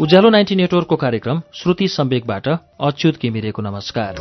[0.00, 4.18] उज्यालो ninety नेटवर्कको कार्यक्रम श्रुति सम्वेकबाट अच्युत किमिरेको नमस्कार।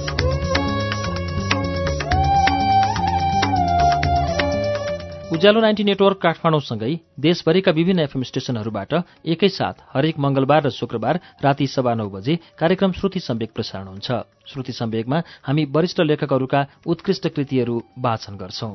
[5.34, 8.94] उज्यालो नाइन्टी नेटवर्क काठमाडौँसँगै देशभरिका विभिन्न एफएम स्टेशनहरूबाट
[9.28, 14.12] एकैसाथ हरेक मंगलबार र शुक्रबार राति सवा नौ बजे कार्यक्रम श्रुति सम्वेक प्रसारण हुन्छ।
[14.48, 18.74] श्रुति सम्वेकमा हामी वरिष्ठ लेखकहरूका उत्कृष्ट कृतिहरू वाचन गर्छौं।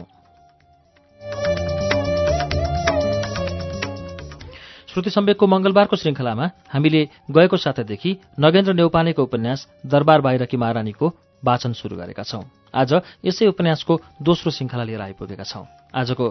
[4.93, 7.01] श्रुति सम्वेकको मंगलबारको श्रृङ्खलामा हामीले
[7.33, 8.11] गएको सातादेखि
[8.41, 11.07] नगेन्द्र नेौपानेको उपन्यास दरबार बाहिरकी महारानीको
[11.45, 12.45] वाचन शुरू गरेका छौं।
[12.77, 15.65] आज यसै उपन्यासको दोस्रो श्रृङ्खला लिएर आइपुगेका छौं।
[15.97, 16.27] आजको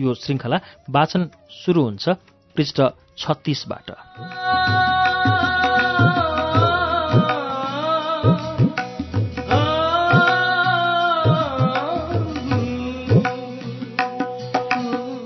[0.00, 2.08] यो श्रृङ्खला वाचन शुरू हुन्छ
[2.56, 2.80] पृष्ठ
[3.20, 4.97] छत्तीसबाट।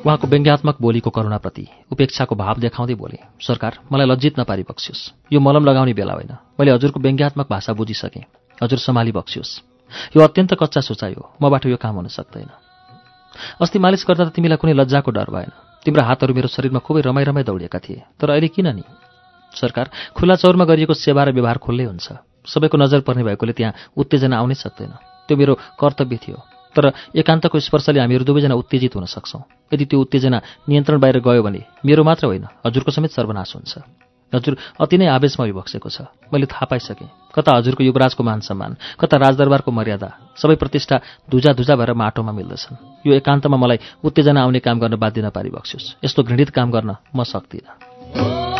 [0.06, 5.64] उहाँको व्यङ्ग्यात्मक बोलीको करुणाप्रति उपेक्षाको भाव देखाउँदै बोले सरकार मलाई लज्जित नपारी बक्सियोस्। यो मलम
[5.64, 8.24] लगाउने बेला होइन। मैले हजुरको व्यङ्ग्यात्मक भाषा बुझिसकेँ।
[8.62, 9.52] हजुर सम्हाली बक्सियोस्।
[10.16, 12.50] यो अत्यन्त कच्चा सोचाइ हो। मबाट यो काम हुन सक्दैन।
[13.62, 15.50] अस्ति मालिस गर्दा त तिमीलाई कुनै लज्जाको डर भएन।
[15.86, 18.82] तिम्रो हातहरू मेरो शरीरमा खुबै रमाइ रमाइ दौडिएका थिए। तर अहिले किन नि?
[19.54, 22.06] सरकार खुल्ला चौरमा गरिएको सेवा र व्यवहार खुल्लै हुन्छ।
[22.42, 24.92] सबैको नजर पर्ने भएकोले त्यहाँ उत्तेजना आउनै सक्दैन।
[25.30, 29.42] त्यो मेरो कर्तव्य थियो। तर एकान्तको स्पर्शले हामीहरू दुवैजना उत्तेजित हुन सक्छौँ।
[29.72, 33.72] यदि त्यो उत्तेजना नियन्त्रण बाहिर गयो भने मेरो मात्र होइन हजुरको समेत सर्वनाश हुन्छ।
[34.32, 39.16] हजुर अति नै आवेशमा विभक्सेको छ। मैले थाहा पाइसकेँ। कता हजुरको युवराजको मान सम्मान कता
[39.16, 40.08] राजदरबारको मर्यादा
[40.40, 40.96] सबै प्रतिष्ठा
[41.28, 45.52] धुजा धुजा भएर माटोमा मिल्दछन्। यो एकान्तमा मलाई उत्तेजना आउने काम गर्न बाध्य नपारी
[46.04, 48.51] यस्तो घृणित काम गर्न म सक्दिनँ।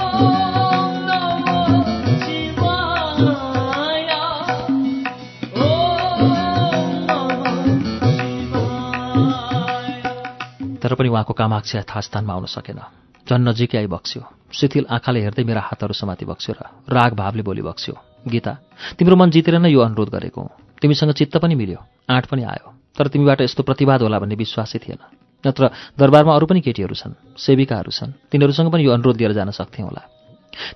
[10.82, 12.80] तर पनि उहाँको कामाक्ष यथास्थानमा आउन सकेन।
[13.26, 17.62] झन् नजिकै आई बक्स्यो शिथिल आँखाले हेर्दै मेरा हातहरू समाति बक्स्यो र राग भावले बोली
[17.62, 17.94] बक्स्यो
[18.26, 18.52] गीता
[18.98, 20.42] तिम्रो मन जितेर नै यो अनुरोध गरेको
[20.82, 21.78] तिमीसँग चित्त पनि मिल्यो
[22.10, 24.98] आँट पनि आयो। तर तिमीबाट यस्तो प्रतिवाद होला भन्ने विश्वासै थिएन।
[25.44, 29.84] नत्र दरबारमा अरू पनि केटीहरू छन् सेविकाहरू छन्। तिनीहरूसँग पनि यो अनुरोध लिएर जान सक्थेँ
[29.86, 30.02] होला।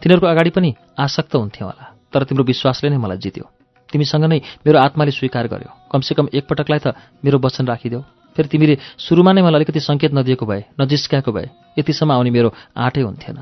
[0.00, 3.44] तिनीहरूको अगाडि पनि आसक्त हुन्थ्यौँ होला। तर तिम्रो विश्वासले नै मलाई जित्यो।
[3.92, 6.86] तिमीसँग नै मेरो आत्माले स्वीकार गर्यो। कमसेकम एकपटकलाई त
[7.20, 8.00] मेरो वचन राखिदेऊ।
[8.36, 11.48] फेरि तिमीले सुरुमा नै मलाई अलिकति सङ्केत नदिएको भए नजिस्क्याएको भए
[11.78, 13.38] यतिसम्म आउने मेरो आँटै हुन्थेन।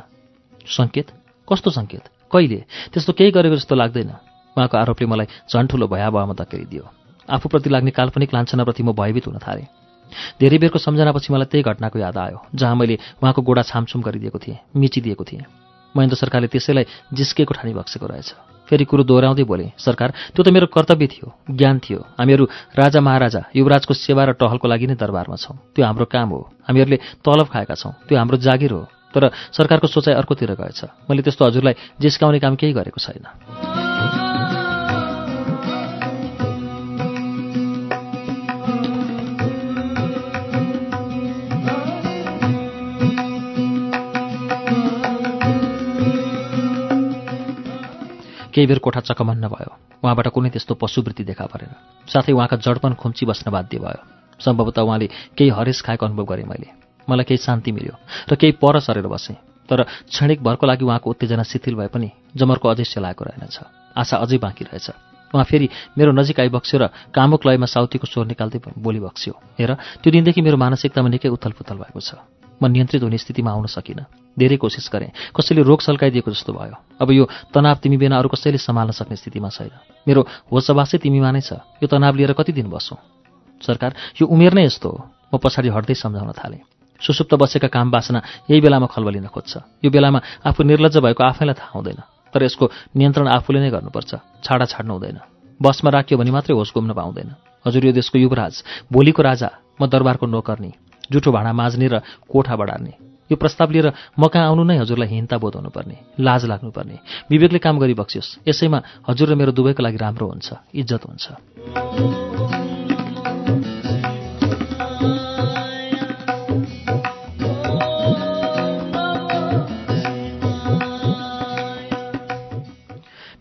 [0.63, 1.07] सङ्केत?
[1.49, 2.05] कस्तो सङ्केत?
[2.31, 2.59] कहिले?
[2.95, 4.11] त्यस्तो केही गरेको जस्तो लाग्दैन।
[4.57, 6.85] उहाँको आरोपले मलाई झन् ठुलो भयावहमा धकेलिदियो।
[7.27, 9.67] आफूप्रति लाग्ने काल्पनिक लान्छनाप्रति म भयभीत हुन थालेँ।
[10.39, 14.59] धेरै बेरको सम्झनापछि मलाई त्यही घटनाको याद आयो जहाँ मैले उहाँको गोडा छामछुम गरिदिएको थिएँ
[14.79, 15.43] मिचिदिएको थिएँ।
[15.95, 20.67] महेन्द्र सरकारले त्यसैलाई जिस्केको ठानी बक्सेको रहेछ। फेरि कुरो दोहोऱ्याउँदै बोले सरकार त्यो त मेरो
[20.73, 22.45] कर्तव्य थियो ज्ञान थियो। हामीहरू
[22.77, 26.99] राजा महाराजा युवराजको सेवा र टहलको लागि नै दरबारमा छौँ। त्यो हाम्रो काम हो। हामीहरूले
[27.25, 28.83] तलब खाएका छौँ। त्यो हाम्रो जागिर हो।
[29.15, 30.81] तर सरकारको सोचाइ अर्कोतिर गएछ।
[31.11, 33.74] मैले त्यस्तो हजुरलाई जिस्काउने काम केही गरेको छैन।
[48.55, 51.75] केही बेर कोठा चकमन्न भयो। उहाँबाट कुनै त्यस्तो पशुवृत्ति देखा परेन।
[52.07, 54.01] साथै उहाँका जडपन खुम्ची बस्न बाध्य भयो।
[54.39, 56.69] सम्भवतः उहाँले केही हरेस खाएको अनुभव गरेँ मैले।
[57.11, 57.95] मलाई केही शान्ति मिल्यो
[58.31, 59.37] र केही पर सरेर बसेँ।
[59.69, 63.59] तर क्षणिक भरको लागि उहाँको उत्तेजना शिथिल भए पनि जमरको अझै सेलाएको रहेनछ।
[63.97, 64.91] आशा अझै बाँकी रहेछ।
[65.35, 70.11] उहाँ फेरि मेरो नजिक आइबक्स्यो र कामुक लयमा साउथीको स्वर निकाल्दै बोली बक्स्यो। हेर त्यो
[70.13, 72.15] दिनदेखि मेरो मानसिकतामा निकै उथलपुथल भएको छ।
[72.63, 74.05] म नियन्त्रित हुने स्थितिमा आउन सकिनँ।
[74.39, 78.59] धेरै कोसिस गरेँ। कसैले रोग सल्काइदिएको जस्तो भयो। अब यो तनाव तिमी बिना अरू कसैले
[78.59, 79.71] सम्हाल्न सक्ने स्थितिमा छैन।
[80.07, 80.21] मेरो
[80.51, 82.99] होसबासै तिमीमा नै छ। यो तनाव लिएर कति दिन बसौँ?
[83.63, 84.99] सरकार यो उमेर नै यस्तो हो।
[85.31, 86.63] म पछाडि हट्दै सम्झाउन थालेँ।
[86.99, 91.75] सुसुप्त बसेका काम बासना यही बेलामा खलबलिन खोज्छ। यो बेलामा आफू निर्लज भएको आफैलाई थाहा
[91.75, 92.01] हुँदैन।
[92.35, 92.65] तर यसको
[92.97, 95.19] नियन्त्रण आफूले नै गर्नुपर्छ। छाडा छाड्नु हुँदैन।
[95.63, 97.31] बसमा राखियो भने मात्रै होस घुम्न पाउँदैन।
[97.67, 98.55] हजुर यो देशको युवराज
[98.91, 99.49] भोलिको राजा
[99.79, 100.71] म दरबारको नोकर्नी।
[101.13, 102.93] जुठो भाँडा माझ्ने र कोठा बढार्ने?
[103.31, 106.97] यो प्रस्ताव लिएर म कहाँ आउनु नै हजुरलाई हिंता बोध हुनुपर्ने लाज लाग्नुपर्ने
[107.31, 108.79] विवेकले काम गरी बक्सियोस् यसैमा
[109.09, 112.74] हजुर र मेरो दुवैको लागि राम्रो हुन्छ इज्जत हुन्छ।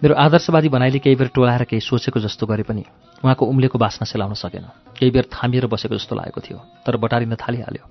[0.04, 2.84] मेरो आदर्शवादी भनाइले केही बेर टोलाएर केही सोचेको जस्तो गरे पनि
[3.24, 4.68] उहाँको उम्लेको बास्ना सेलाउन सकेन।
[5.00, 7.84] केही बेर थामिएर बसेको जस्तो लागेको थियो तर बटारिन थालिहाल्यो।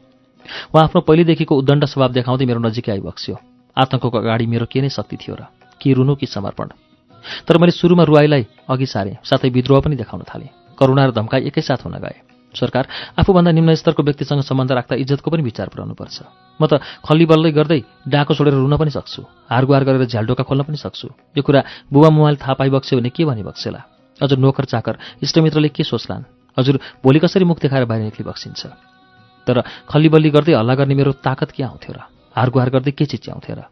[0.76, 3.37] उहाँ आफ्नो पहिलेदेखिको उद्दण्ड स्वभाव देखाउँदै मेरो नजिकै आइबक्स्यो।
[3.76, 5.49] आतङ्कको अगाडि मेरो के नै शक्ति थियो र
[5.81, 6.69] कि रुनु कि समर्पण।
[7.49, 11.88] तर मैले सुरुमा रुवाईलाई अघि सारेँ साथै विद्रोह पनि देखाउन थालेँ। करुणा र धम्काई एकैसाथ
[11.88, 12.84] हुन गए। सरकार
[13.19, 16.16] आफूभन्दा निम्न स्तरको व्यक्तिसँग सम्बन्ध राख्दा इज्जतको पनि विचार पुऱ्याउनुपर्छ
[16.60, 19.20] म त खल्ली बल्लै गर्दै डाको छोडेर रुन पनि सक्छु
[19.50, 21.60] हारगुहार गरेर झ्यालडोका खोल्न पनि सक्छु। यो कुरा
[21.93, 23.81] बुबा मोबाइल थाहा पाइबक्स्यो भने के भनी बक्सेला?
[24.20, 26.22] अझ नोकर चाकर इष्टमित्रले के सोच्लान्?
[26.58, 28.60] हजुर भोलि कसरी मुख देखाएर बाहिर निक्ली बक्सिन्छ?
[29.46, 29.56] तर
[29.88, 31.99] खल्ली बल्ली गर्दै हल्ला गर्ने मेरो ताकत के आउँथ्यो र?
[32.37, 33.62] हारगुहार गर्दै के चिच्याउँथ्यो र?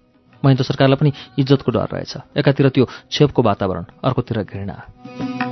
[0.42, 5.49] महेन्द्र सरकारलाई पनि इज्जतको डर रहेछ। एकातिर त्यो छेपको वातावरण अर्कोतिर घृणा।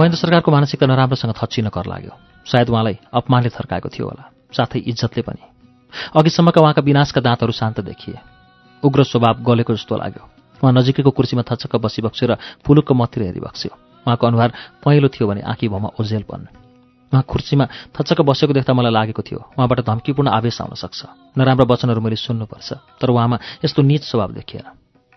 [0.00, 2.12] महेन्द्र सरकारको मानसिकता नराम्रोसँग थच्चिन कर लाग्यो।
[2.48, 5.44] सायद उहाँलाई अपमानले थर्काएको थियो होला। साथै इज्जतले पनि।
[6.16, 8.16] अघिसम्मका उहाँका विनाशका दाँतहरू शान्त देखिए।
[8.80, 10.24] उग्र स्वभाव गलेको जस्तो लाग्यो।
[10.64, 13.72] उहाँ नजिकैको कुर्सीमा थचक्क बसिबक्स्यो र फुलुकको मतिर हेरिबक्स्यो।
[14.08, 14.50] उहाँको अनुहार
[14.80, 16.48] पहेँलो थियो भने आँखी भमा ओझेलपन।
[17.12, 21.00] उहाँ कुर्सीमा थचक्क बसेको देख्दा मलाई लागेको थियो उहाँबाट धम्कीपूर्ण आवेश आउन सक्छ।
[21.36, 24.64] नराम्रो वचनहरू मैले सुन्नुपर्छ तर उहाँमा यस्तो निज स्वभाव देखिएन।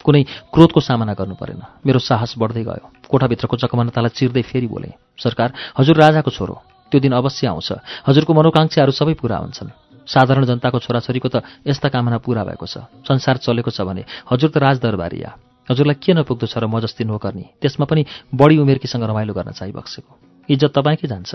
[0.04, 0.24] कुनै
[0.54, 5.96] क्रोधको सामना गर्नु परेन। मेरो साहस बढ्दै गयो। कोठाभित्रको चकमनतालाई चिर्दै फेरि बोले सरकार हजुर
[5.98, 6.56] राजाको छोरो
[6.92, 7.70] त्यो दिन अवश्य आउँछ।
[8.08, 9.72] हजुरको मनोकाङ्क्षाहरू सबै पुरा हुन्छन्।
[10.04, 14.58] साधारण जनताको छोराछोरीको त यस्ता कामना पुरा भएको छ। संसार चलेको छ भने हजुर त
[14.60, 15.30] राजदरबारिया
[15.70, 17.64] हजुरलाई के नपुग्दो छ र म जस्तै नोकर्नी?
[17.64, 18.04] त्यसमा पनि
[18.36, 20.12] बढी उमेरकीसँग रमाइलो गर्न चाहिबक्सेको
[20.52, 21.32] इज्जत तपाईँकै जान्छ?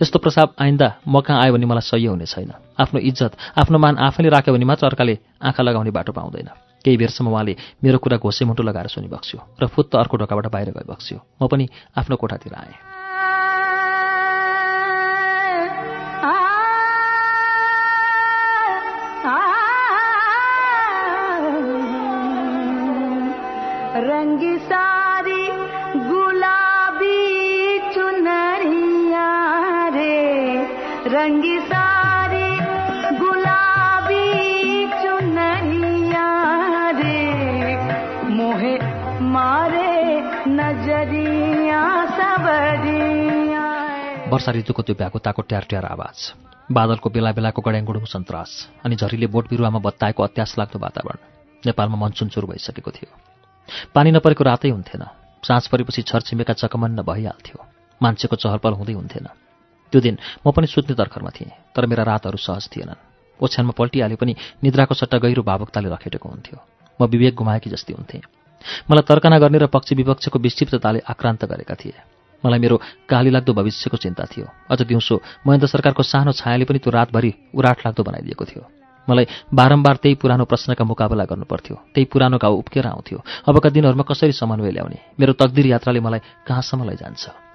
[0.00, 4.00] यस्तो प्रसाव आइन्दा म कहाँ आयो भने मलाई सही हुने छैन। आफ्नो इज्जत आफ्नो मान
[4.00, 5.14] आफैले राख्यो भने मात्र अर्काले
[5.44, 10.16] आँखा लगाउने बाटो पाउँदैन। केही बेरसम्म उहाँले मेरो कुरा घोसेमुटो लगाएर सुनिबक्स्यो र फुत्त अर्को
[10.22, 11.66] ढोकाबाट बाहिर गइबक्स्यो। म पनि
[11.98, 12.78] आफ्नो कोठातिर आएँ।
[44.36, 46.16] वर्षा ऋतुको त्यो भ्याकुताको ट्यार ट्यार आवाज।
[46.68, 48.50] बादलको बेला बेलाको गड्याङगुडुङ सन्तास
[48.84, 51.18] अनि झरीले बोट बिरुवामा बत्ताएको अत्यास लाग्दो वातावरण
[51.62, 53.10] नेपालमा मनसुन सुरु भइसकेको थियो।
[53.94, 55.02] पानी नपरेको रातै हुन्थेन।
[55.42, 57.58] साँझ परेपछि छरछिमेका चकमन्न भइहाल्थ्यो।
[58.00, 59.26] मान्छेको चहलपहल हुँदै हुन्थेन।
[59.92, 63.00] त्यो दिन म पनि सुत्ने तर्खरमा थिएँ तर मेरा रातहरू सहज थिएनन्।
[63.40, 66.58] ओछ्यानमा पल्टिहाले पनि निद्राको सट्टा गहिरो भावुकताले रखेटेको हुन्थ्यो।
[67.00, 68.26] म विवेक गुमाएकी जस्तै हुन्थेँ।
[68.90, 71.96] मलाई तर्कना गर्ने र पक्ष विपक्षको विक्षिप्तताले आक्रान्त गरेका थिए।
[72.46, 72.76] मलाई मेरो
[73.10, 75.14] गाली लाग्दो भविष्यको चिन्ता थियो। अझ दिउँसो
[75.46, 78.62] महेन्द्र सरकारको सानो छायाले पनि त्यो रातभरि उराट लाग्दो बनाइदिएको थियो।
[79.10, 84.32] मलाई बारम्बार त्यही पुरानो प्रश्नका मुकाबला गर्नुपर्थ्यो। त्यही पुरानो घाउ उप्केर आउँथ्यो। अबका दिनहरूमा कसरी
[84.32, 84.98] समन्वय ल्याउने?
[85.20, 87.45] मेरो तकदिर यात्राले मलाई कहाँसम्म लैजान्छ?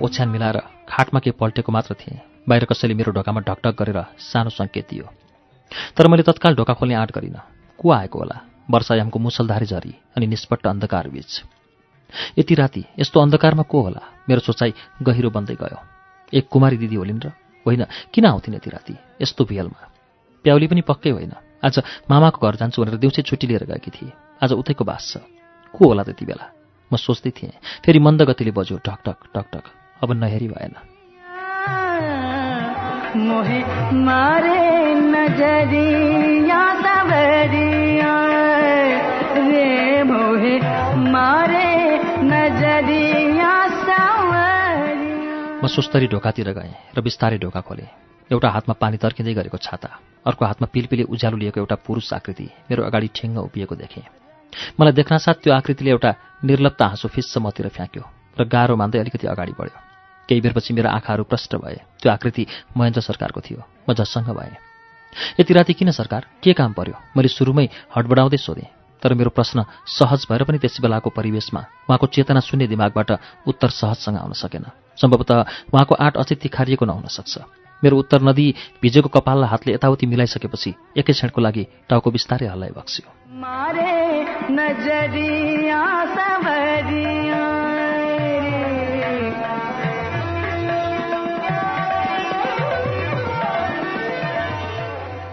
[0.00, 0.58] ओछ्यान मिलाएर
[0.88, 5.06] खाटमा के पल्टेको मात्र थिएँ। बाहिर कसैले मेरो ढोकामा ढकढक गरेर सानो सङ्केत दियो।
[5.96, 7.42] तर मैले तत्काल ढोका खोल्ने आँट गरिनँ।
[7.78, 8.36] को आएको होला?
[8.70, 11.42] वर्षायामको मुसलधारी झरी अनि निष्पट्ट अन्धकार बीच।
[12.38, 14.00] यति राति यस्तो अन्धकारमा को होला?
[14.28, 14.72] मेरो सोचाइ
[15.02, 15.78] गहिरो बन्दै गयो।
[16.32, 17.32] एक कुमारी दिदी होलिन् र
[17.66, 17.84] होइन
[18.14, 18.94] किन आउँथिन् यति राति?
[19.22, 19.80] यस्तो भियलमा
[20.44, 24.52] प्याउली पनि पक्कै होइन। आज मामाको घर जान्छु भनेर दिउँसै छुट्टी लिएर गएकी थिए। आज
[24.52, 25.22] उतैको बास छ।
[25.74, 26.46] को होला त्यति बेला?
[26.90, 27.52] म सोच्दै थिएँ।
[27.84, 30.74] फेरि मन्द गतिले बज्यो। टक टक अब नहेरी भएन।
[34.04, 34.58] मारे
[45.62, 47.86] म सुस्तरी ढोकातिर गएँ र बिस्तारै ढोका खोलेँ।
[48.30, 49.88] एउटा हातमा पानी तर्किँदै गरेको छाता
[50.26, 54.04] अर्को हातमा पिलपिले उज्यालो लिएको एउटा पुरुष आकृति मेरो अगाडि ठेङ्ग उभिएको देखेँ।
[54.80, 56.10] मलाई देख्नासाथ त्यो आकृतिले एउटा
[56.44, 58.02] निर्लप्त हाँसो फिस्स मतिर फ्याँक्यो
[58.40, 59.89] र गाह्रो मान्दै अलिकति अगाडि बढ्यो।
[60.30, 62.46] केही बेरपछि मेरो आँखाहरू प्रष्ट भए। त्यो आकृति
[62.76, 64.54] महेन्द्र सरकारको थियो। म झस्सँग भएँ।
[65.40, 66.26] यति राति किन सरकार?
[66.42, 66.94] के काम पर्यो?
[67.16, 68.70] मैले सुरुमै हडबडाउँदै सोधेँ।
[69.02, 71.60] तर मेरो प्रश्न सहज भएर पनि त्यस बेलाको परिवेशमा
[71.90, 73.10] उहाँको चेतना शून्य दिमागबाट
[73.48, 74.64] उत्तर सहजसँग आउन सकेन।
[75.00, 75.38] सम्भवतः
[75.74, 77.38] उहाँको आँट अझै तिखारिएको नहुन सक्छ।
[77.82, 80.70] मेरो उत्तर नदी भिजेको कपाललाई हातले यताउति मिलाइसकेपछि
[81.00, 83.08] एकै क्षणको लागि टाउको बिस्तारै हल्लाइ बक्स्यो।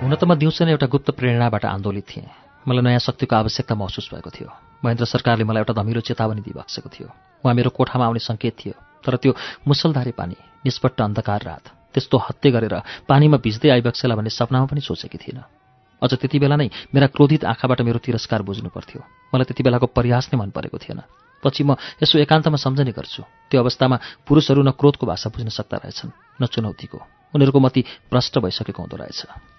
[0.08, 2.32] हुन त म दिउँसो नै एउटा गुप्त प्रेरणाबाट आन्दोलित थिएँ।
[2.64, 4.48] मलाई नयाँ शक्तिको आवश्यकता महसुस भएको थियो।
[4.80, 7.08] महेन्द्र सरकारले मलाई एउटा धमिलो चेतावनी दिइबक्सेको थियो।
[7.44, 9.36] उहाँ मेरो कोठामा आउने सङ्केत थियो तर त्यो
[9.68, 15.20] मुसलधारे पानी निष्पट्ट अन्धकार रात त्यस्तो हत्या गरेर पानीमा भिज्दै आइबक्सेला भन्ने सपनामा पनि सोचेकी
[15.20, 15.44] थिइनँ।
[16.00, 19.04] अझ त्यति बेला नै मेरा क्रोधित आँखाबाट मेरो तिरस्कार बुझ्नु पर्थ्यो।
[19.36, 21.04] मलाई त्यति बेलाको प्रयास नै मन परेको थिएन।
[21.44, 26.16] पछि म यसो एकान्तमा सम्झने गर्छु। त्यो अवस्थामा पुरुषहरू न क्रोधको भाषा बुझ्न सक्दा रहेछन्
[26.40, 27.00] न चुनौतीको।
[27.36, 29.57] उनीहरूको मती प्रष्ट भइसकेको हुँदो रहेछ।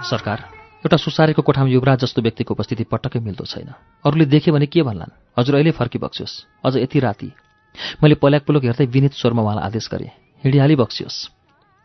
[0.00, 0.38] सरकार
[0.80, 3.68] एउटा सुसारेको कोठामा युवराज जस्तो व्यक्तिको उपस्थिति पटक्कै मिल्दो छैन।
[4.00, 5.12] अरूले देख्यो भने के भन्लान्?
[5.36, 7.30] हजुर अहिले फर्किबक्सियोस्। अझ यति राति।
[8.02, 10.08] मैले पल्याक पुलक हेर्दै विनित स्वरमा उहाँलाई आदेश गरेँ।
[10.44, 11.18] हिँडिहाली बक्सियोस्।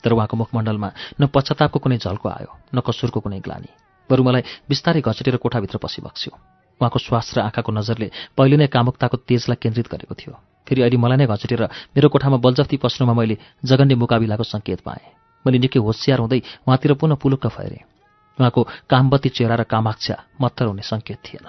[0.03, 3.69] तर उहाँको मुखमण्डलमा न पश्चातापको कुनै झल्को आयो न कसुरको कुनै ग्लानी।
[4.09, 6.31] बरु मलाई बिस्तारै घचेटेर कोठाभित्र पसिबक्स्यो।
[6.79, 11.17] उहाँको श्वास र आँखाको नजरले पहिले नै कामुकताको तेजलाई केन्द्रित गरेको थियो। फेरि अहिले मलाई
[11.19, 15.03] नै घचेटेर मेरो कोठामा बलजफ्ती पस्नुमा मैले जगन्य मुकाबिलाको सङ्केत पाएँ।
[15.43, 17.94] मैले निकै होसियार हुँदै उहाँतिर पुनः पुलुक्क फैरेँ।
[18.39, 21.47] उहाँको कामवती चेहरा र कामाक्षा मत्तर हुने सङ्केत थिएन।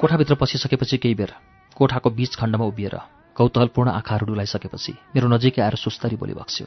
[0.00, 1.32] कोठाभित्र पसिसकेपछि केही बेर
[1.76, 2.96] कोठाको बीच खण्डमा उभिएर
[3.36, 6.66] कौतहलपूर्ण आँखाहरू डुलाइसकेपछि मेरो नजिकै आएर सुस्तरी बोली बक्स्यो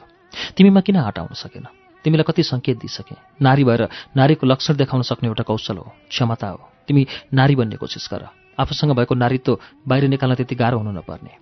[0.58, 1.89] तिमीमा किन हटाउन सकेन?
[2.04, 6.60] तिमीलाई कति सङ्केत दिइसके। नारी भएर नारीको लक्षण देखाउन सक्ने एउटा कौशल हो क्षमता हो।
[6.88, 8.28] तिमी नारी बन्ने कोसिस गर।
[8.58, 11.32] आफूसँग भएको नारीत्व बाहिर निकाल्न त्यति गाह्रो हुनु नपर्ने।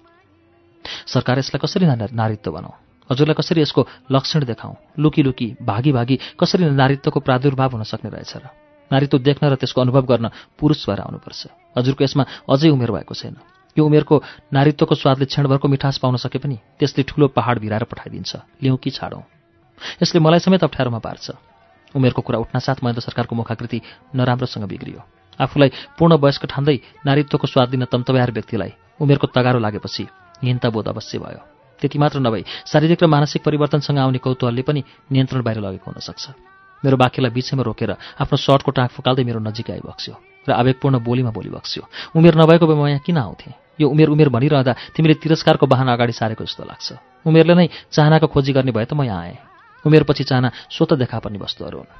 [1.07, 2.73] सरकार यसलाई कसरी नारीत्व बनाऊ
[3.11, 8.37] हजुरलाई कसरी यसको लक्षण देखाउँ लुकी लुकी भागी भागी कसरी नारीत्वको प्रादुर्भाव हुन सक्ने रहेछ
[8.37, 8.45] र?
[8.91, 11.41] नारीत्व देख्न र त्यसको अनुभव गर्न पुरुष भएर आउनुपर्छ।
[11.77, 13.37] हजुरको यसमा अझै उमेर भएको छैन।
[13.77, 14.17] यो उमेरको
[14.53, 19.23] नारीत्वको स्वादले क्षणभरको मिठास पाउन सके पनि त्यसले ठुलो पहाड भिराएर पठाइदिन्छ। लिउँ कि छाडौँ?
[20.02, 21.26] यसले मलाई समेत अप्ठ्यारोमा पार्छ।
[21.94, 23.78] उमेरको कुरा उठ्नासाथ महेन्द्र सरकारको मुखाकृति
[24.14, 25.00] नराम्रोसँग बिग्रियो।
[25.40, 30.04] आफूलाई पूर्ण वयस्क ठान्दै नारीत्वको स्वाद दिन तम्तब्याएर व्यक्तिलाई उमेरको तगारो लागेपछि
[30.44, 31.40] हिंताबोध अवश्य भयो।
[31.80, 34.82] त्यति मात्र नभई शारीरिक र मानसिक परिवर्तनसँग आउने कौतूहलले पनि
[35.12, 36.25] नियन्त्रण बाहिर लगेको हुनसक्छ।
[36.82, 37.90] मेरो बाख्यलाई बिचैमा रोकेर
[38.23, 40.14] आफ्नो सर्टको टाँक फुकाल्दै मेरो नजिकै आइबक्स्यो
[40.47, 41.82] र आवेगपूर्ण बोलीमा बोली बक्स्यो।
[42.18, 43.54] उमेर नभएको भए म यहाँ किन आउँथेँ?
[43.78, 46.88] यो उमेर उमेर भनिरहँदा तिमीले तिरस्कारको वाहन अगाडि सारेको जस्तो लाग्छ।
[47.26, 49.38] उमेरले नै चाहनाको खोजी गर्ने भए त म यहाँ आएँ।
[49.88, 51.92] उमेरपछि चाहना स्वत देखा पर्ने वस्तुहरू हुन्।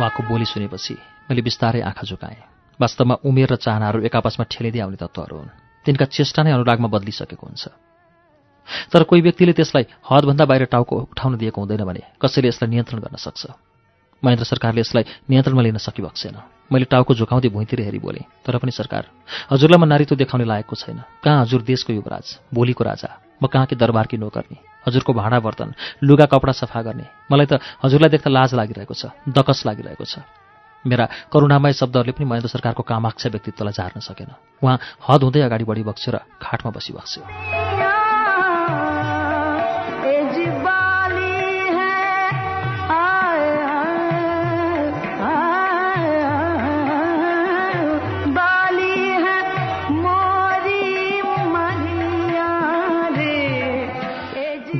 [0.00, 0.94] उहाँको बोली सुनेपछि
[1.28, 2.40] मैले बिस्तारै आँखा झुकाएँ।
[2.80, 5.52] वास्तवमा उमेर र चाहनाहरू एक आपसमा ठेलिँदै आउने तत्त्वहरू हुन्।
[5.84, 7.89] तिनका चेष्टा नै अनुरागमा बदलिसकेको हुन्छ।
[8.92, 13.16] तर कोही व्यक्तिले त्यसलाई हदभन्दा बाहिर टाउको उठाउन दिएको हुँदैन भने कसैले यसलाई नियन्त्रण गर्न
[13.16, 13.42] सक्छ?
[14.22, 16.36] महेन्द्र सरकारले यसलाई नियन्त्रणमा लिन सकिबक्सेन
[16.72, 19.04] मैले टाउको झुकाउँदै भुइँतिर हेरी बोलेँ तर पनि सरकार
[19.50, 23.10] हजुरलाई म नारीत्व देखाउने लायकको छैन। कहाँ हजुर देशको युवराज भोलिको राजा?
[23.42, 24.56] म कहाँकी दरबारकी नोकर्ने?
[24.86, 25.72] हजुरको भाँडा बर्तन
[26.04, 27.06] लुगा कपडा सफा गर्ने?
[27.32, 30.20] मलाई त हजुरलाई देख्दा लाज लागिरहेको छ दकस लागिरहेको छ।
[30.84, 35.82] मेरा करुणामय शब्दहरूले पनि महेन्द्र सरकारको कामाक्षा व्यक्तित्वलाई झार्न सकेन। उहाँ हद हुँदै अगाडि बढी
[35.88, 37.79] बक्स्यो र खाटमा बसिबक्स्यो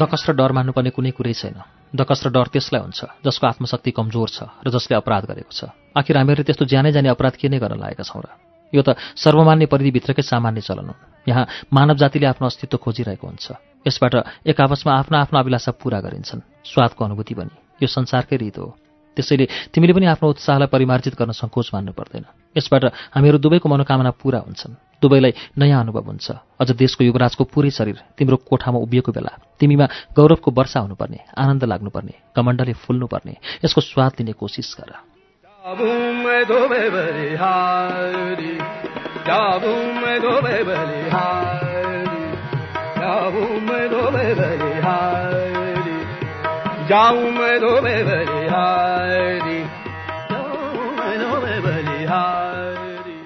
[0.01, 1.61] दकस र डर मान्नुपर्ने कुनै कुरै छैन।
[1.93, 5.61] दकस र डर त्यसलाई हुन्छ जसको आत्मशक्ति कमजोर छ र जसले अपराध गरेको छ।
[5.93, 8.29] आखिर हामीहरूले त्यस्तो जानै जाने अपराध के नै गर्न लागेका छौँ र?
[8.73, 13.47] यो त सर्वमान्य परिधिभित्रकै सामान्य चलन हुन् यहाँ मानव जातिले आफ्नो अस्तित्व खोजिरहेको हुन्छ।
[13.87, 14.15] यसबाट
[14.47, 18.90] एक आपसमा आफ्नो आफ्नो अभिलाषा पूरा गरिन्छन्। स्वादको अनुभूति पनि। यो संसारकै रीत हो।
[19.21, 19.47] त्यसैले
[19.77, 22.25] तिमीले पनि आफ्नो उत्साहलाई परिमार्जित गर्न सङ्कोच मान्नु पर्दैन
[22.57, 27.99] यसबाट हामीहरू दुवैको मनोकामना पूरा हुन्छन्। दुवैलाई नयाँ अनुभव हुन्छ। अझ देशको युवराजको पुरै शरीर
[28.17, 29.87] तिम्रो कोठामा उभिएको बेला तिमीमा
[30.17, 33.35] गौरवको वर्षा हुनुपर्ने आनन्द लाग्नुपर्ने कमण्डले फुल्नुपर्ने
[33.65, 34.91] यसको स्वाद लिने कोसिस गर।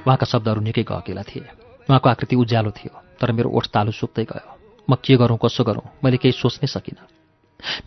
[0.05, 1.49] उहाँका शब्दहरू निकै गहकिला थिए।
[1.89, 4.53] उहाँको आकृति उज्यालो थियो तर मेरो ओठ तालु सुक्दै गयो।
[4.91, 7.09] म के गरौँ कसो गरौँ मैले केही सोच्नै सकिनँ।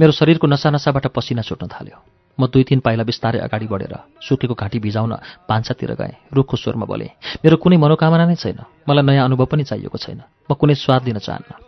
[0.02, 1.98] मेरो शरीरको नसा नसाबाट पसिना छुट्न थाल्यो।
[2.42, 3.94] म दुई तिन पाइला बिस्तारै अगाडि बढेर
[4.26, 5.14] सुकेको घाँटी भिजाउन
[5.46, 7.08] पान्छातिर गएँ। रुखको स्वरमा बोले
[7.46, 11.22] मेरो कुनै मनोकामना नै छैन। मलाई नयाँ अनुभव पनि चाहिएको छैन। म कुनै स्वाद दिन
[11.22, 11.67] चाहन्न।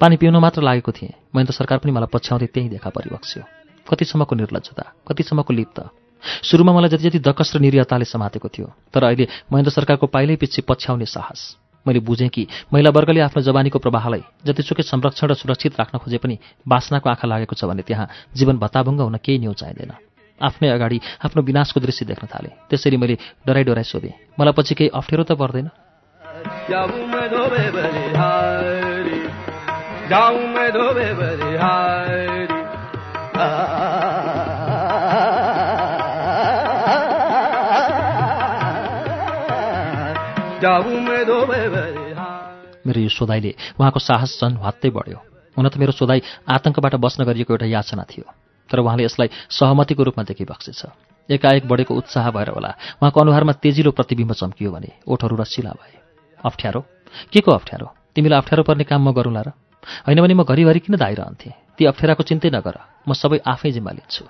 [0.00, 3.42] पानी पिउन मात्र लागेको थिएँ। महेन्द्र सरकार पनि मलाई पछ्याउँदै त्यहीँ देखा परिबक्स्यो।
[3.86, 5.78] कतिसम्मको निर्लजता कतिसम्मको लिप्त।
[6.42, 10.62] सुरुमा मलाई जति जति दकस र निर्यताले समातेको थियो तर अहिले महेन्द्र सरकारको पाइलै पछि
[10.64, 11.40] पछ्याउने साहस।
[11.86, 16.38] मैले बुझेँ कि महिला वर्गले आफ्नो जवानीको प्रवाहलाई जतिसुकै संरक्षण र सुरक्षित राख्न खोजे पनि
[16.64, 19.92] बासनाको आँखा लागेको छ भने त्यहाँ जीवन भत्ताभङ्ग हुन केही न्यू चाहिँदैन।
[20.40, 24.96] आफ्नै अगाडि आफ्नो विनाशको दृश्य देख्न थालेँ। त्यसरी मैले डराइ डराइ सोधेँ मलाई पछि केही
[24.96, 25.68] अप्ठ्यारो त पर्दैन?
[42.86, 45.18] मेरो यो सोधाइले उहाँको साहस झन् हत्तै बढ्यो।
[45.56, 48.24] हुन त मेरो सोधाइ आतङ्कबाट बस्न गरिएको एउटा याचना थियो
[48.70, 50.82] तर उहाँले यसलाई सहमतिको रूपमा देखिबक्सेछ
[51.30, 52.68] एकाएक बढेको उत्साह भएर होला।
[53.00, 55.96] उहाँको अनुहारमा तेजिलो प्रतिबिम्ब चम्कियो भने ओठहरू रसिला भए।
[56.44, 56.80] अप्ठ्यारो?
[57.32, 57.86] के को अप्ठ्यारो?
[58.14, 59.52] तिमीलाई अप्ठ्यारो पर्ने काम म गरौँला र?
[60.07, 62.75] होइन भने म घरिघरि किन धाइरहन्थेँ ती अप्ठ्याराको चिन्तै नगर
[63.07, 64.25] म सबै आफै जिम्मा लिन्छु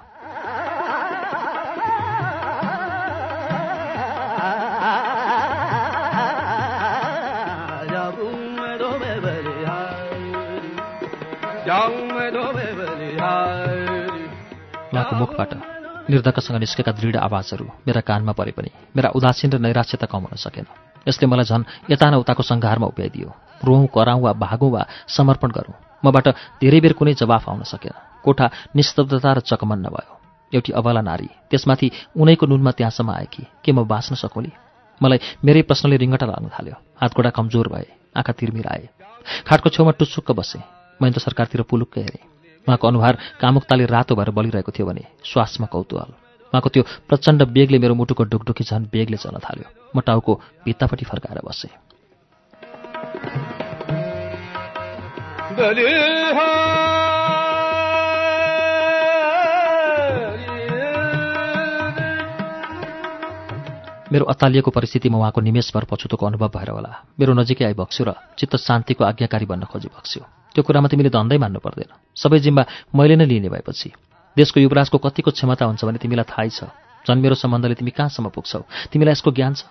[14.91, 15.72] उहाँको मुखबाट
[16.10, 20.66] निर्धकसँग निस्केका दृढ आवाजहरू मेरा कानमा परे पनि मेरा उदासीन र नैराश्यता कम हुन सकेन।
[21.08, 23.28] यसले मलाई झन् यता न उताको सङ्घारमा उभ्याइदियो।
[23.64, 26.28] रोहौँ कराउँ वा भागौँ वा समर्पण गरौँ। मबाट
[26.60, 28.46] धेरै बेर कुनै जवाफ आउन सकेन। कोठा
[28.76, 30.12] निस्तब्धता र चकमन्न भयो
[30.52, 34.52] एउटी अबला नारी त्यसमाथि उनैको नुनमा त्यहाँसम्म आएकी के म बाँच्न सकोली
[35.00, 38.88] मलाई मेरै प्रश्नले रिङ्गटा लाग्न थाल्यो। हातगोडा कमजोर भए आँखा तिर्मिराए।
[39.48, 40.60] खाटको छेउमा टुसुक्क बसे।
[41.00, 42.33] मैले त सरकारतिर पुलुक्कै हेरेँ।
[42.64, 46.10] उहाँको अनुहार कामुकताले रातो भएर बलिरहेको थियो भने श्वासमा कौतुहल।
[46.48, 50.32] उहाँको त्यो प्रचण्ड बेगले मेरो मुटुको डुकडुकी झन् बेगले चल्न थाल्यो। म टाउको
[50.64, 51.70] भित्तापट्टि फर्काएर बसेँ।
[64.12, 69.04] मेरो अत्तालिएको परिस्थितिमा उहाँको निमेषभर पछुतोको अनुभव भएर होला। मेरो नजिकै आइबक्स्यो र चित्त शान्तिको
[69.04, 72.62] आज्ञाकारी बन्न खोजिबक्स्यो। त्यो कुरामा तिमीले धन्दै मान्नु पर्दैन। सबै जिम्मा
[72.94, 73.90] मैले नै लिने भएपछि।
[74.38, 76.70] देशको युवराजको कतिको क्षमता हुन्छ भने तिमीलाई थाहै छ।
[77.04, 78.62] झन् मेरो सम्बन्धले तिमी कहाँसम्म पुग्छौ?
[78.90, 79.66] तिमीलाई यसको ज्ञान छ?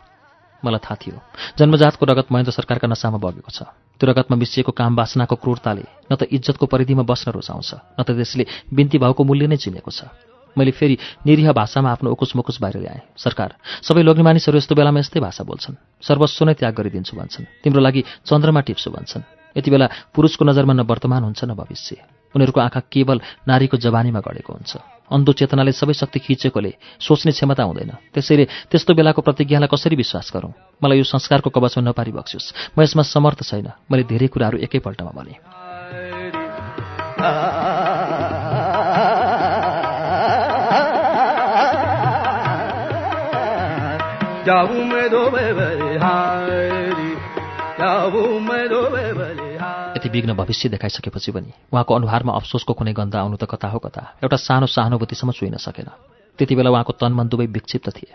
[0.63, 1.17] मलाई थाहा थियो।
[1.59, 3.67] जन्मजातको रगत महेन्द्र सरकारका नसामा बगेको छ।
[3.99, 8.71] त्यो रगतमा मिसिएको काम बासनाको क्रूरताले न त इज्जतको परिधिमा बस्न रुचाउँछ न त त्यसले
[8.71, 10.07] बिन्ती भावको मूल्य नै चिनेको छ।
[10.55, 15.01] मैले फेरि निरीह भाषामा आफ्नो उकुस मुकुस बाहिर ल्याएँ। सरकार सबै लोग्ने मानिसहरू यस्तो बेलामा
[15.01, 19.89] यस्तै भाषा बोल्छन्। सर्वस्व नै त्याग गरिदिन्छु भन्छन्। तिम्रो लागि चन्द्रमा टिप्छु भन्छन्। यति बेला
[20.15, 21.97] पुरुषको नजरमा न वर्तमान हुन्छ न भविष्य।
[22.35, 24.77] उनीहरूको आँखा केवल नारीको जवानीमा गढेको हुन्छ।
[25.11, 30.53] अन्धो चेतनाले सबै शक्ति खिचेकोले सोच्ने क्षमता हुँदैन। त्यसैले त्यस्तो बेलाको प्रतिज्ञालाई कसरी विश्वास गरौँ?
[30.83, 35.35] मलाई यो संस्कारको कवचमा नपारी बक्सियोस् म यसमा समर्थ छैन। मैले धेरै कुराहरू एकैपल्टमा भने।
[44.47, 45.42] यति
[50.13, 54.01] विघ्न भविष्य देखाइसकेपछि पनि उहाँको अनुहारमा अफसोसको कुनै गन्ध आउनु त कता हो कता?
[54.23, 55.89] एउटा सानो सहानुभूतिसम्म चुइन सकेन।
[56.39, 58.13] त्यति बेला उहाँको तनमन दुवै विक्षिप्त थिए।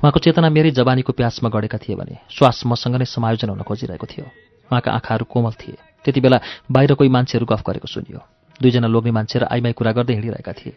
[0.00, 4.24] उहाँको चेतना मेरै जवानीको प्यासमा गढेका थिए भने श्वास मसँग नै समायोजन हुन खोजिरहेको थियो।
[4.68, 6.40] उहाँका आँखाहरू कोमल थिए। त्यति बेला
[6.72, 8.20] बाहिर कोही मान्छेहरू गफ गरेको सुनियो।
[8.62, 10.76] दुईजना लोग्ने मान्छे र आइमाई कुरा गर्दै हिँडिरहेका थिए।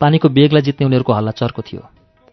[0.00, 1.82] पानीको बेगलाई जित्ने उनीहरूको हल्ला चर्को थियो।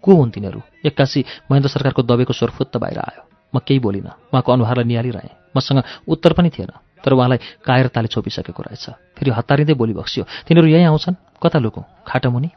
[0.01, 0.61] को हुन् तिनीहरू?
[0.85, 3.21] एक्कासी महेन्द्र सरकारको दबेको स्वर फुत्त बाहिर आयो।
[3.55, 6.71] म केही बोलिनँ। उहाँको अनुहारलाई निहालिरहेँ। मसँग उत्तर पनि थिएन।
[7.03, 7.37] तर उहाँलाई
[7.67, 8.85] कायरताले छोपिसकेको रहेछ।
[9.19, 11.15] फेरि हतारिँदै बोली बक्सियो तिनीहरू यहीँ आउँछन्?
[11.43, 11.83] कता लुकौँ?
[12.07, 12.49] खाटोमुनि?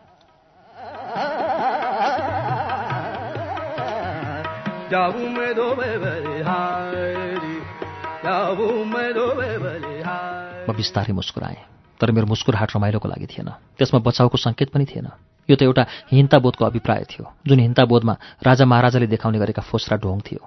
[10.67, 11.57] म बिस्तारै मुस्कुराएँ
[12.01, 15.09] तर मेरो मुस्कुराहट रमाइलोको लागि थिएन। त्यसमा बचाउको सङ्केत पनि थिएन।
[15.51, 20.43] यो त एउटा हिंताबोधको अभिप्राय थियो जुन हिंताबोधमा राजा महाराजाले देखाउने गरेका फोस्रा ढोङ थियो।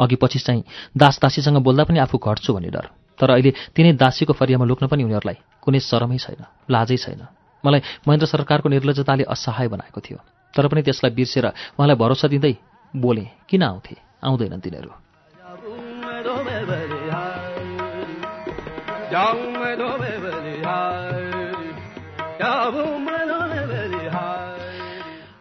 [0.00, 0.64] अघि पछि चाहिँ
[0.96, 2.88] दास दासीसँग बोल्दा पनि आफू घट्छु भन्ने डर।
[3.22, 7.22] तर अहिले तिनै दासीको फरियामा लुक्न पनि उनीहरूलाई कुनै शरमै छैन लाजै छैन।
[7.62, 10.18] मलाई महेन्द्र सरकारको निर्लजताले असहाय बनाएको थियो।
[10.50, 11.46] तर पनि त्यसलाई बिर्सेर
[11.78, 12.54] उहाँलाई भरोसा दिँदै
[12.90, 13.94] बोले किन आउँथे?
[14.26, 14.90] आउँदैनन् तिनीहरू।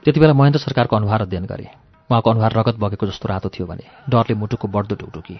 [0.06, 1.66] त्यति बेला महेन्द्र सरकारको अनुहार अध्ययन गरे।
[2.10, 5.40] उहाँको अनुहार रगत बगेको जस्तो रातो थियो भने डरले मुटुको बढ्दो ढुकढुकी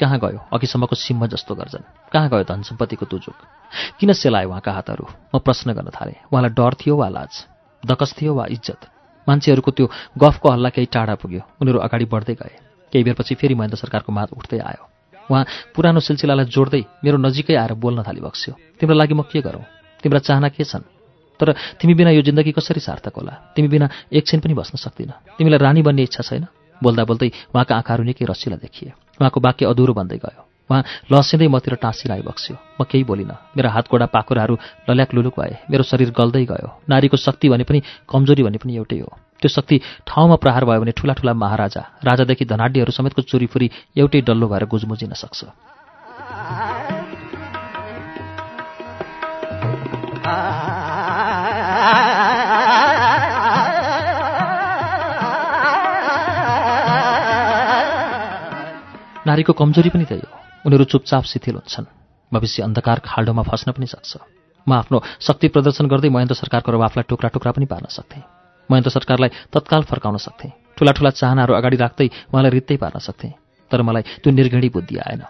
[0.00, 0.40] कहाँ गयो?
[0.52, 3.36] अघिसम्मको सिंह जस्तो गर्छन् कहाँ गयो धन सम्पत्तिको तुजुक
[4.00, 7.32] किन सेलायो उहाँका हातहरू म प्रश्न गर्न थालेँ। उहाँलाई डर थियो वा लाज?
[7.82, 8.80] दकस थियो वा इज्जत?
[9.28, 9.86] मान्छेहरूको त्यो
[10.18, 12.54] गफको हल्ला केही टाढा पुग्यो। उनीहरू अगाडि बढ्दै गए।
[12.92, 14.82] केही बेरपछि फेरि महेन्द्र सरकारको मात उठ्दै आयो।
[15.30, 15.44] उहाँ
[15.76, 19.62] पुरानो सिलसिलालाई जोड्दै मेरो नजिकै आएर बोल्न थाली बक्स्यो तिम्रो लागि म के गरौँ?
[20.02, 20.82] तिम्रा चाहना के छन्?
[21.40, 23.54] तर तिमी बिना यो जिन्दगी कसरी सार्थक होला?
[23.54, 26.44] तिमी बिना एकछिन पनि बस्न सक्दिन। तिमीलाई रानी बन्ने इच्छा छैन?
[26.82, 31.74] बोल्दा बोल्दै उहाँका आँखाहरू निकै रसिला देखिए। उहाँको वाक्य अधुरो बन्दै गयो। उहाँ लसिँदै मतिर
[31.82, 34.54] टाँसिर आइबक्स्यो म केही बोलिनँ। मेरा हातगोडा पाखुराहरू
[34.88, 38.98] लल्याक लुलुक भए। मेरो शरीर गल्दै गयो। नारीको शक्ति भने पनि कमजोरी भने पनि एउटै
[39.02, 39.10] हो।
[39.42, 44.46] त्यो शक्ति ठाउँमा प्रहार भयो भने ठुला ठुला महाराजा राजादेखि धनाड्यहरू समेतको चोरीफुरी एउटै डल्लो
[44.46, 45.40] भएर गुजमुजिन सक्छ।
[59.30, 61.86] नारीको कमजोरी पनि त्यही हो। उनीहरू चुपचाप शिथिल हुन्छन्।
[62.32, 64.12] भविष्य अन्धकार खाल्डोमा फस्न पनि सक्छ।
[64.66, 68.22] म आफ्नो शक्ति प्रदर्शन गर्दै महेन्द्र सरकारको रवाफलाई टुक्रा टुक्रा पनि पार्न सक्थेँ।
[68.68, 73.32] महेन्द्र सरकारलाई तत्काल फर्काउन सक्थेँ। ठुला ठुला चाहनाहरू अगाडि राख्दै उहाँलाई रित्तै पार्न सक्थेँ।
[73.70, 75.22] तर मलाई त्यो निर्घणी बुद्धि आएन।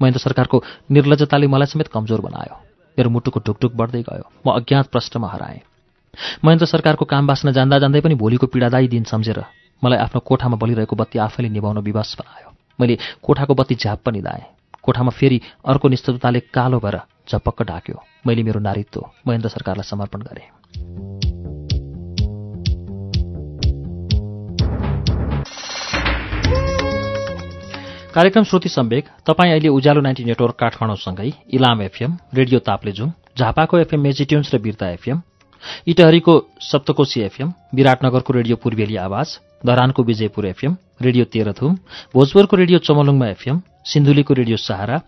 [0.00, 2.54] महेन्द्र सरकारको निर्लजताले मलाई समेत कमजोर बनायो।
[2.98, 5.60] मेरो मुटुको ढुकढुक बढ्दै गयो। म अज्ञात प्रश्नमा हराएँ।
[6.44, 9.40] महेन्द्र सरकारको काम बाँच्न जान्दा जान्दै पनि भोलिको पीडादायी दिन सम्झेर
[9.82, 14.44] मलाई आफ्नो कोठामा बलिरहेको बत्ती आफैले निभाउन विवश बनायो। मैले कोठाको बत्ती झ्याप पनि दाएँ
[14.84, 20.48] कोठामा फेरि अर्को निष्ठताले कालो भएर झपक्क ढाक्यो। मैले मेरो नारीत्व महेन्द्र सरकारलाई समर्पण गरेँ।
[28.14, 34.00] कार्यक्रम श्रुति सम्वेक तपाईँ अहिले उज्यालो नाइन्टी नेटवर्क काठमाडौँसँगै इलाम एफएम रेडियो ताप्लेजुङ झापाको एफएम
[34.00, 35.20] मेजिट्युन्स र बिर्ता एफएम
[35.88, 41.74] इटहरीको सप्तकोशी एफएम विराटनगरको रेडियो पूर्वेली आवाज धरानको विजयपुर एफएम रेडियो तेह्रथुम
[42.14, 45.00] भोजपुरको रेडियो चमलुङमा एफएम सिन्धुलीको रेडियो सहारा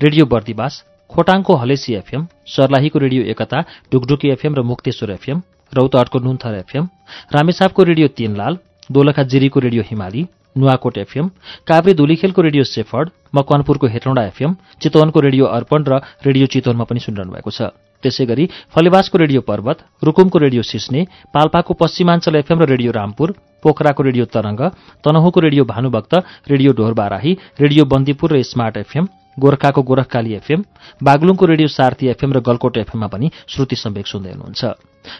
[0.00, 0.74] रेडियो बर्दिवास
[1.10, 3.60] खोटाङको हलेसी एफएम सर्लाहीको रेडियो एकता
[3.92, 6.88] ढुकढुकी एफएम र मुक्तेश्वर एफएम रौतहटको नुन्थर एफएम
[7.34, 8.58] रामेछापको रेडियो तीनलाल
[8.90, 10.26] दोलखा जिरीको रेडियो हिमाली
[10.58, 11.28] नुवाकोट एफएम
[11.66, 17.32] काभ्रे धुलीखेलको रेडियो सेफर्ड मकवानपुरको हेटौँडा एफएम चितवनको रेडियो अर्पण र रेडियो चितवनमा पनि सुनिरहनु
[17.32, 17.70] भएको छ।
[18.02, 24.02] त्यसै गरी फलेवासको रेडियो पर्वत रुकुमको रेडियो सिस्ने पाल्पाको पश्चिमाञ्चल एफएम र रेडियो रामपुर पोखराको
[24.02, 24.60] radio Tarang
[25.04, 26.14] तनहुको radio Bhanubhakta
[26.52, 29.06] radio Dhorbarahi radio Bandipur र स्मार्ट एफएम।
[29.36, 30.64] गोर्खाको गोरखकाली एफएम
[31.00, 34.62] बागलुङको रेडियो सार्थी एफएम र गलकोट एफएममा पनि श्रुति सम्वेक सुन्दै हुनुहुन्छ।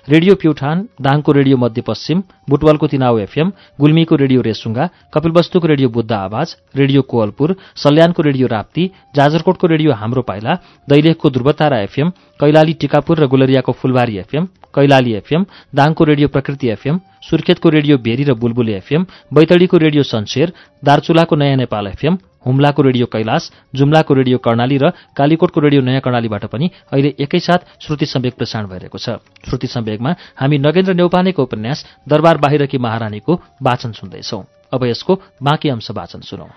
[0.08, 6.54] रेडियो प्युठान दाङको रेडियो मध्यपश्चिम बुटवलको तिनाउ एफएम गुल्मीको रेडियो रेसुङ्गा कपिलवस्तुको रेडियो बुद्ध आवाज
[6.76, 10.54] रेडियो कोवलपुर सल्यानको रेडियो राप्ती जाजरकोटको रेडियो हाम्रो पाइला
[10.88, 17.00] दैलेखको ध्रुवतारा एफएम कैलाली टिकापुर र गुलरियाको फुलबारी एफएम कैलाली एफएम दाङको रेडियो प्रकृति एफएम
[17.30, 23.06] सुर्खेतको रेडियो भेरी र बुलबुले एफएम बैतडीको रेडियो सन्सेर दार्चुलाको नयाँ नेपाल एफएम हुम्लाको रेडियो
[23.06, 28.66] कैलाश जुम्लाको रेडियो कर्णाली र कालीकोटको रेडियो नयाँ कर्णालीबाट पनि अहिले एकैसाथ श्रुति सम्वेक प्रसारण
[28.66, 35.12] भइरहेको छ। श्रुति सम्वेकमा हामी नगेन्द्र नेौपानेको उपन्यास दरबार बाहिरकी महारानीको वाचन सुन्दैछौ। अब यसको
[35.42, 36.48] बाँकी अंश वाचन सुनौ।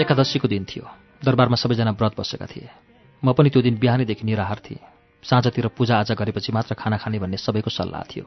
[0.00, 0.88] एकादशीको दिन थियो।
[1.24, 2.68] दरबारमा सबैजना व्रत बसेका थिए।
[3.24, 4.91] म पनि त्यो दिन बिहानैदेखि निराहार थिएँ।
[5.22, 8.26] साँझतिर पूजाआजा गरेपछि मात्र खाना खाने भन्ने सबैको सल्लाह थियो।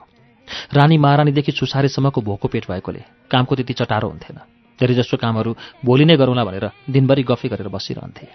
[0.73, 4.37] रानी महारानीदेखि सुसारेसम्मको भोको पेट भएकोले कामको त्यति चटारो हुन्थेन।
[4.79, 5.55] धेरैजसो कामहरू
[5.85, 8.27] भोलि नै गरौँला भनेर दिनभरि गफी गरेर बसिरहन्थे।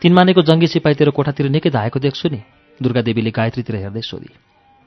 [0.00, 2.40] तिनमानेको जङ्गी सिपाहीतिर कोठातिर निकै धाएको देख्छु नि
[2.80, 4.30] दुर्गादेवीले गायत्रीतिर हेर्दै सोधी।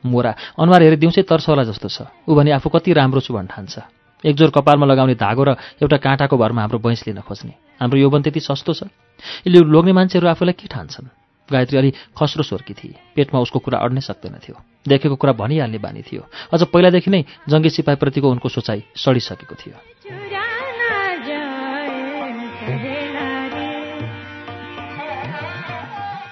[0.03, 3.73] मोरा अनुहार हेरे दिउँसै तर्सौला जस्तो छ। ऊ भने आफू कति राम्रो छु भन् ठान्छ
[4.23, 8.39] एकजोर कपालमा लगाउने धागो र एउटा काँटाको भरमा हाम्रो बैंस लिन खोज्ने। हाम्रो यौवन त्यति
[8.39, 8.81] सस्तो छ।
[9.47, 11.22] यसले लोग्ने मान्छेहरू आफूलाई के ठान्छन्?
[11.51, 14.55] गायत्री अलि खस्रो स्वर्की थिए। पेटमा उसको कुरा अड्नै सक्दैन थियो।
[14.87, 19.75] देखेको कुरा भनिहाल्ने बानी थियो। अझ पहिलादेखि नै जङ्गी सिपाहीप्रतिको उनको सोचाइ सडिसकेको थियो।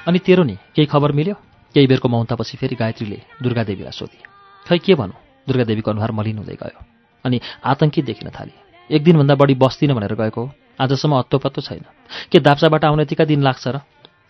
[0.08, 1.36] अनि तेरो नि केही खबर मिल्यो?
[1.74, 4.20] केही बेरको मौनतापछि फेरि गायत्रीले दुर्गादेवीलाई सोधी।
[4.68, 6.80] खै के भनौँ दुर्गादेवीको अनुहार मलिन हुँदै गयो।
[7.26, 11.86] अनि आतङ्कित देखिन थाले। एक दिनभन्दा बढी बस्दिनँ भनेर गएको आजसम्म अत्तो छैन।
[12.32, 13.80] के दाप्चाबाट आउने यतिका दिन लाग्छ र?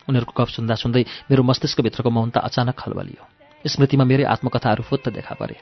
[0.09, 3.23] उनीहरूको गफ सुन्दा सुन्दै मेरो मस्तिष्कभित्रको मौनता अचानक खलबलियो।
[3.65, 5.55] स्मृतिमा मेरै आत्मकथाहरू फुत्त देखा परे।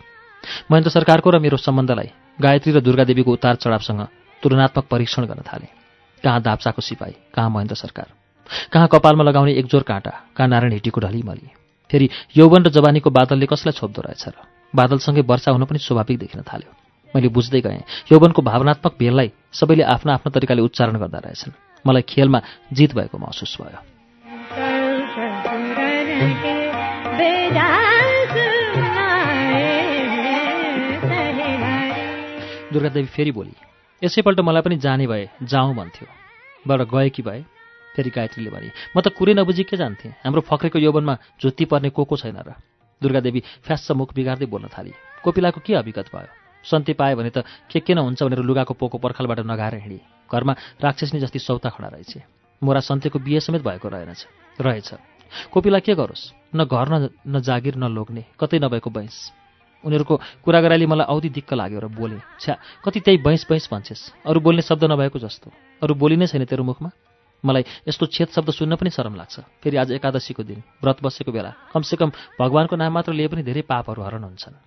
[0.71, 4.02] महेन्द्र सरकारको र मेरो सम्बन्धलाई गायत्री र दुर्गादेवीको उतार चढावसँग
[4.43, 5.67] तुलनात्मक परीक्षण गर्न थाले।
[6.23, 8.08] कहाँ दाप्चाको सिपाही कहाँ महेन्द्र सरकार?
[8.71, 11.49] कहाँ कपालमा लगाउने एकजोर काँटा कहाँ नारायण हिटीको ढलिमली
[11.91, 14.36] फेरि यौवन र जवानीको बादलले कसलाई छोप्दो रहेछ र?
[14.73, 16.71] बादलसँगै वर्षा हुनु पनि स्वाभाविक देखिन थाल्यो।
[17.13, 21.54] मैले बुझ्दै गएँ यौवनको भावनात्मक भेललाई सबैले आफ्ना आफ्ना तरिकाले उच्चारण गर्दा रहेछन्।
[21.86, 22.39] मलाई खेलमा
[22.73, 23.98] जित भएको महसुस भयो।
[32.73, 33.55] दुर्गादेवी फेरि बोली
[34.03, 36.08] यसैपल्ट मलाई पनि जाने भए जाउँ भन्थ्यो।
[36.67, 37.41] बर गए कि भए
[37.95, 40.12] फेरि गायत्रीले भने म त कुरै नबुझी के जान्थेँ?
[40.23, 42.53] हाम्रो फक्रेको यौवनमा झुत्ती पर्ने को को छैन र।
[43.01, 46.32] दुर्गादेवी फ्यास्स मुख बिगार्दै बोल्न थाली कोपिलाको के अभिगत भयो?
[46.63, 50.53] सन्ती पायो भने त के के नहुन्छ भनेर लुगाको पोको पर्खालबाट नगाएर हिँडी घरमा
[50.84, 52.13] राक्षसनी जस्ती सौता खडा रहेछ।
[52.63, 54.27] मोरा सन्तेको बिहे समेत भएको रहेनछ
[54.62, 55.18] रहेछ।
[55.51, 56.55] कोपिला के गरोस्?
[56.55, 57.87] न घर न न जागिर न
[58.39, 59.31] कतै नभएको बैंस
[59.83, 64.27] उनीहरूको कुरा गराइले मलाई औधी दिक्क लाग्यो र बोले छ्या कति त्यही बैंस बैंस भन्छेस्।
[64.27, 65.51] अरू बोल्ने शब्द नभएको जस्तो।
[65.83, 66.91] अरू बोली नै छैन तेरो मुखमा?
[67.39, 71.71] मलाई यस्तो छेद शब्द सुन्न पनि शरम लाग्छ। फेरि आज एकादशीको दिन व्रत बसेको बेला।
[71.71, 74.59] कमसेकम भगवान्को नाम मात्र लिए पनि धेरै पापहरू हरण हुन्छन्।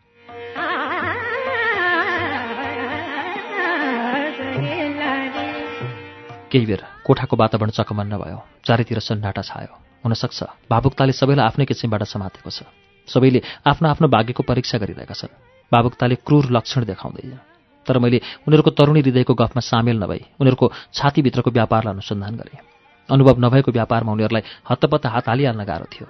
[6.48, 12.50] केही बेर कोठाको वातावरण चकमन्न भयो। चारैतिर सन्नाटा छायो। हुनसक्छ। भावुकताले सबैलाई आफ्नै किसिमबाट समातेको
[12.50, 12.66] छ।
[13.08, 15.32] सबैले आफ्नो आफ्नो भाग्यको परीक्षा गरिरहेका छन्।
[15.72, 17.38] भावुकताले क्रूर लक्षण देखाउँदैन
[17.86, 22.60] तर मैले उनीहरूको तरुणी हृदयको गफमा सामेल नभई उनीहरूको छातीभित्रको व्यापारलाई अनुसन्धान गरेँ।
[23.08, 26.06] अनुभव नभएको व्यापारमा उनीहरूलाई हत्तपत्त हात हालिहाल्न गाह्रो थियो।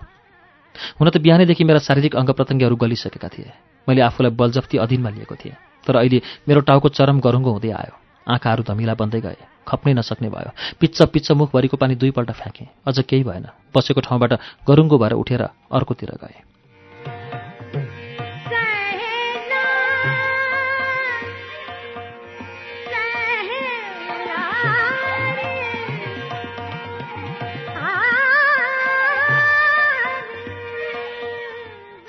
[1.00, 3.50] हुन त बिहानैदेखि मेरा शारीरिक अङ्ग प्रत्यङ्गहरू गलिसकेका थिए।
[3.88, 7.94] मैले आफूलाई बलजफ्ती अधीनमा लिएको थिएँ। तर अहिले मेरो टाउको चरम गरुङ्गो हुँदै आयो।
[8.28, 13.24] आँखाहरू धमिला बन्दै गए। खप्नै नसक्ने भयो। पिच्च पिच्च मुखभरिको पानी दुईपल्ट फ्याँकेँ। अझ केही
[13.24, 13.46] भएन।
[13.76, 14.32] बसेको ठाउँबाट
[14.68, 16.40] गरुङ्गो भएर उठेर अर्कोतिर गएँ।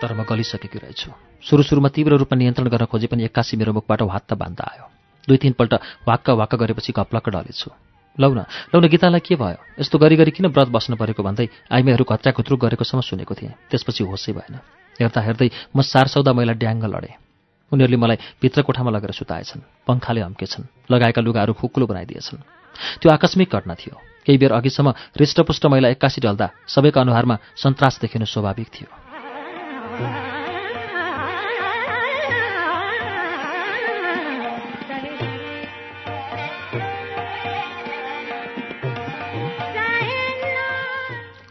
[0.03, 1.11] तर म गलिसकेकी रहेछु।
[1.47, 5.37] सुरु सुरुमा तीव्र रूपमा नियन्त्रण गर्न खोजे पनि एक्कासी मेरो मुखबाट हात बान्दा आयो। दुई
[5.37, 5.73] तिनपल्ट
[6.07, 7.69] वाक्क वाक्क गरेपछि घप्लक्क डलेछु।
[8.19, 9.57] लौ न लौ न गीतालाई के भयो?
[9.79, 14.31] यस्तो गरी गरी किन व्रत बस्नु परेको भन्दै आइमेहरू खत्रा गरेकोसम्म सुनेको थिएँ। त्यसपछि होसै
[14.37, 14.61] भएन।
[15.01, 17.17] हेर्दा हेर्दै म सारसौदा मैला ड्याङ्ग लडेँ।
[17.71, 23.73] उनीहरूले मलाई भित्र कोठामा लगेर सुताएछन् पङ्खाले हम्केछन् लगाएका लुगाहरू खुकुलो बनाइदिएछन्। त्यो आकस्मिक घटना
[23.73, 30.42] थियो। केही बेर अघिसम्म हृष्टपुष्ट मैला एक्कासी ढल्दा सबैको अनुहारमा सन्तास देखिनु स्वाभाविक थियो।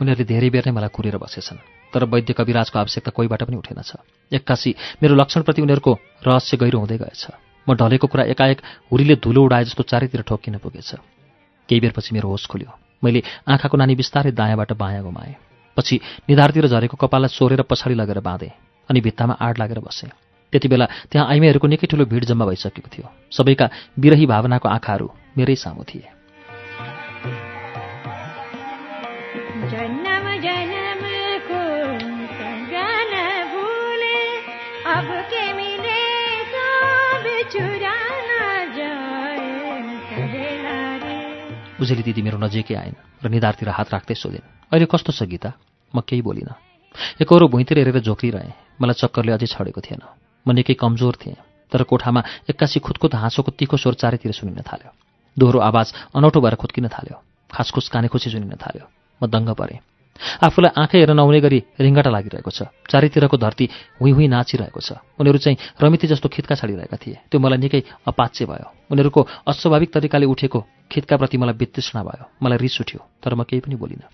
[0.03, 1.62] उनीहरूले धेरै बेर नै मलाई कुरेर बसेछन्
[1.93, 3.91] तर वैद्य कविराजको आवश्यकता कोहीबाट पनि उठेनछ
[4.33, 4.71] एक्कासी
[5.03, 5.93] मेरो लक्षणप्रति उनीहरूको
[6.27, 7.23] रहस्य गहिरो हुँदै गएछ।
[7.67, 8.59] म ढलेको कुरा एकाएक
[8.91, 10.91] हुरीले धुलो उडाए जस्तो चारैतिर ठोक्किन पुगेछ।
[11.69, 12.71] केही बेरपछि मेरो होस खुल्यो।
[13.05, 15.35] मैले आँखाको नानी बिस्तारै दायाँबाट बायाँ गुमाएँ।
[15.77, 18.51] पछि निधारतिर झरेको कपाललाई सोरेर पछाडि लगेर बाँधेँ
[18.88, 20.11] अनि भित्तामा आड लागेर बसेँ।
[20.53, 25.07] त्यति बेला त्यहाँ आइमेहरूको निकै ठुलो भिड जम्मा भइसकेको थियो। सबैका बिरही भावनाको आँखाहरू
[25.38, 26.22] मेरै सामु थिए।
[41.83, 45.51] उजेली दिदी मेरो नजिकै आइन् र निधारतिर हात राख्दै सोधिन् अहिले कस्तो छ गीता?
[45.95, 46.55] म केही बोलिनँ।
[47.23, 50.03] एकौरो भुइँतिर हेरेर झोक्रिरहेँ मलाई चक्करले अझै छडेको थिएन।
[50.47, 51.37] म निकै कमजोर थिएँ
[51.73, 54.90] तर कोठामा एक्कासी खुदकुद हाँसोको तिखो स्वर चारैतिर सुनिन थाल्यो।
[55.37, 57.16] दोहोरो आवाज अनौठो भएर खुत्किन थाल्यो।
[57.51, 58.85] खासखुस काने खुसी सुनिन थाल्यो।
[59.21, 59.81] म दङ्ग परेँ।
[60.43, 63.65] आफूलाई आँखै हेर नहुने गरी रिङ्गटा लागिरहेको छ। चारैतिरको धरती
[64.01, 68.45] हुँ हुँ नाचिरहेको छ। उनीहरू चाहिँ रमिती जस्तो खित्का छाडिरहेका थिए। त्यो मलाई निकै अपाच्य
[68.47, 70.59] भयो। उनीहरूको अस्वाभाविक तरिकाले उठेको
[70.91, 74.09] खित्काप्रति मलाई वितृष्णा भयो। मलाई रिस उठ्यो तर म केही पनि बोलिनँ।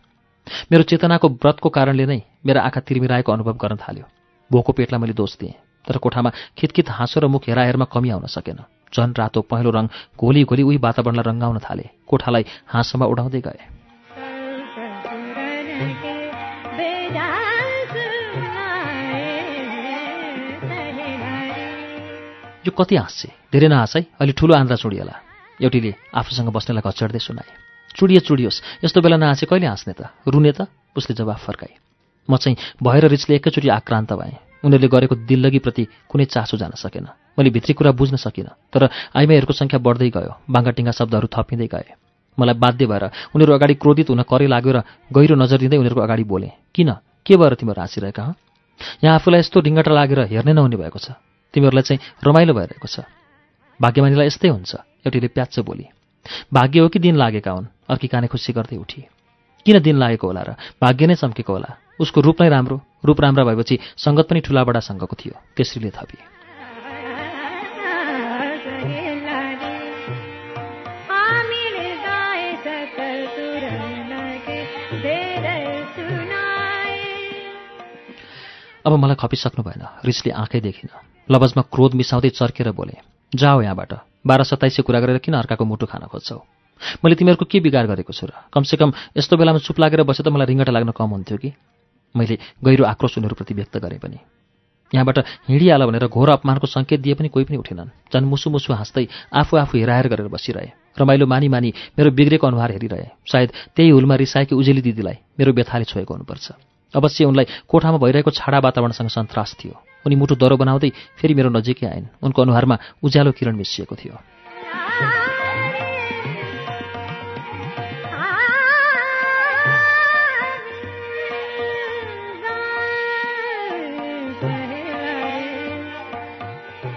[0.73, 4.05] मेरो चेतनाको व्रतको कारणले नै मेरा आँखा तिर्मिराएको अनुभव गर्न थाल्यो।
[4.51, 8.64] भोको पेटलाई मैले दोष दिएँ तर कोठामा खितखित हाँसो र मुख हेराहेरमा कमी आउन सकेन।
[8.88, 13.77] झन् रातो पहेँलो रङ घोली घोली उही वातावरणलाई रङ्गाउन थाले। कोठालाई हाँसोमा उडाउँदै गए।
[15.78, 15.84] यो
[22.78, 24.02] कति हाँस्छे धेरै नहाँस है?
[24.02, 25.20] अहिले ठुलो आन्द्रा चुडिएला
[25.62, 27.52] एउटीले आफूसँग बस्नेलाई घचड्दै सुनाए।
[27.96, 30.00] चुडिए चुडियोस् यस्तो बेला नहाँसे कहिले हाँस्ने त?
[30.28, 30.66] रुने त?
[30.96, 31.74] उसले जवाफ फर्काए।
[32.30, 37.50] म चाहिँ भएर रिचले एकैचोटि आक्रान्त भएँ। उनीहरूले गरेको दिल्लगीप्रति कुनै चासो जान सकेन। मैले
[37.50, 42.08] भित्री कुरा बुझ्न सकिनँ तर आइमाईहरूको सङ्ख्या बढ्दै गयो। बाङ्गाटिङ्गा शब्दहरू थपिँदै गए।
[42.38, 44.79] मलाई बाध्य भएर उनीहरू अगाडि क्रोधित हुन करै लाग्यो र
[45.12, 46.90] गहिरो नजर दिँदै उनीहरूको अगाडि बोले किन?
[47.27, 48.35] के भएर तिमीहरू हाँसिरहेका हँ?
[49.05, 51.18] यहाँ आफूलाई यस्तो ढिङ्गटा लागेर हेर्नै नहुने भएको छ।
[51.55, 53.05] तिमीहरूलाई चाहिँ रमाइलो भइरहेको छ।
[53.81, 54.72] भाग्यमानीलाई यस्तै हुन्छ।
[55.07, 55.87] एउटीले प्याच्च बोली
[56.53, 57.66] भाग्य हो कि दिन लागेका हुन्?
[57.88, 59.01] अर्की काने खुसी गर्दै उठी।
[59.66, 60.51] किन दिन लागेको होला र?
[60.83, 61.70] भाग्य नै चम्केको होला।
[62.01, 66.38] उसको रूप नै राम्रो। रूप राम्रो भएपछि सङ्गत पनि ठुलाबडासँगको थियो केसरीले थपी।
[78.88, 80.88] अब मलाई खपिसक्नु भएन। रिसले आँखै देखिन।
[81.29, 82.96] लबजमा क्रोध मिसाउँदै चर्केर बोले
[83.37, 83.92] जाओ यहाँबाट।
[84.24, 86.40] बाह्र सत्ताइसै कुरा गरेर किन अर्काको मुटु खान खोज्छौ?
[87.05, 88.48] मैले तिमीहरूको के बिगार गरेको छु र?
[88.48, 91.53] कमसेकम यस्तो बेलामा चुप लागेर बसे त मलाई रिङ्गटा लाग्न कम हुन्थ्यो कि?
[92.16, 94.18] मैले गहिरो आक्रोश उनीहरूप्रति व्यक्त गरेँ पनि।
[94.88, 95.18] यहाँबाट
[95.53, 99.05] हिँडिहाल भनेर घोर अपमानको सङ्केत दिए पनि कोही पनि उठेनन्। झन् मुसु मुसु हाँस्दै
[99.37, 104.14] आफू आफू हेराएर गरेर बसिरहे। रमाइलो मानी मानी मेरो बिग्रेको अनुहार हेरिरहे। सायद त्यही हुलमा
[104.16, 109.74] रिसाएकी उजेली दिदीलाई मेरो व्यथाले छोएको हुनुपर्छ। अवश्य उनलाई कोठामा भइरहेको छाडा वातावरणसँग सन्तास थियो।
[110.07, 114.16] उनी मुटु दरो बनाउँदै फेरि मेरो नजिकै आइन्। उनको अनुहारमा उज्यालो किरण मिसिएको थियो।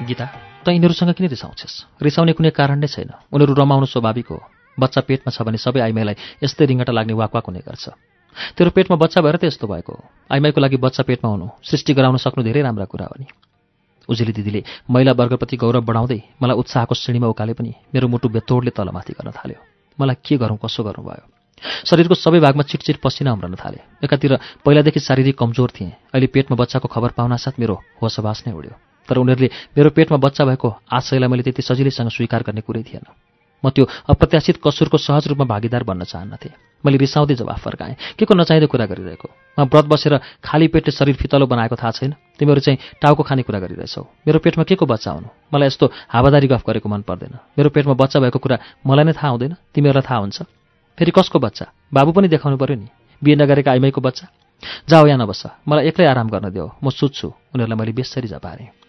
[0.08, 0.26] गीता
[0.66, 2.04] त यिनीहरूसँग किन रिसाउँछस्?
[2.04, 4.40] रिसाउने कुनै कारण नै छैन। उनीहरू रमाउनु स्वाभाविक हो।
[4.80, 8.11] बच्चा पेटमा छ भने सबै आइमाईलाई यस्तै रिङ्गटा लाग्ने वाकवाक हुने गर्छ।
[8.58, 9.94] तेरो पेटमा बच्चा भएर त यस्तो भएको
[10.32, 13.28] आइमाईको लागि बच्चा पेटमा हुनु सृष्टि गराउन सक्नु धेरै राम्रा कुरा हो नि।
[14.10, 19.14] उजेली दिदीले महिला वर्गप्रति गौरव बढाउँदै मलाई उत्साहको श्रेणीमा उकाले पनि मेरो मुटु बेतोडले तलमाथि
[19.14, 19.60] गर्न थाल्यो।
[20.00, 21.26] मलाई के गरौँ कसो गर्नु भयो
[21.86, 24.32] शरीरको सबै भागमा चिटचिट पसिना उम्रन थाले। एकातिर
[24.66, 28.74] पहिलादेखि शारीरिक कमजोर थिएँ। अहिले पेटमा बच्चाको खबर पाउनासाथ मेरो होसबास नै उड्यो।
[29.10, 33.06] तर उनीहरूले मेरो पेटमा बच्चा भएको आशयलाई मैले त्यति सजिलैसँग स्वीकार गर्ने कुरै थिएन।
[33.64, 38.34] म त्यो अप्रत्याशित कसुरको सहज रूपमा भागीदार बन्न चाहन्नथेँ। मैले रिसाउँदै जवाफ फर्काएँ। के को
[38.34, 39.30] नचाहिँदो कुरा गरिरहेको?
[39.60, 43.60] म व्रत बसेर खाली पेटले शरीर फितलो बनाएको थाहा छैन। तिमीहरू चाहिँ टाउको खाने कुरा
[43.62, 47.70] गरिरहेछौ। मेरो पेटमा के को बच्चा हुनु मलाई यस्तो हावादारी गफ गरेको मन पर्दैन। मेरो
[47.70, 50.42] पेटमा बच्चा भएको कुरा मलाई नै थाहा हुँदैन। तिमीहरूलाई थाहा हुन्छ।
[50.98, 51.66] फेरि कसको बच्चा?
[51.94, 52.88] बाबु पनि देखाउनु पऱ्यो नि।
[53.22, 54.26] बिहे नगरेका आइमाईको बच्चा?
[54.90, 58.81] जाऊ यहाँ नबस्छ मलाई एक्लै आराम गर्न देऊ। म सुत्छु। उनीहरूलाई मैले बेसरी जपारेँ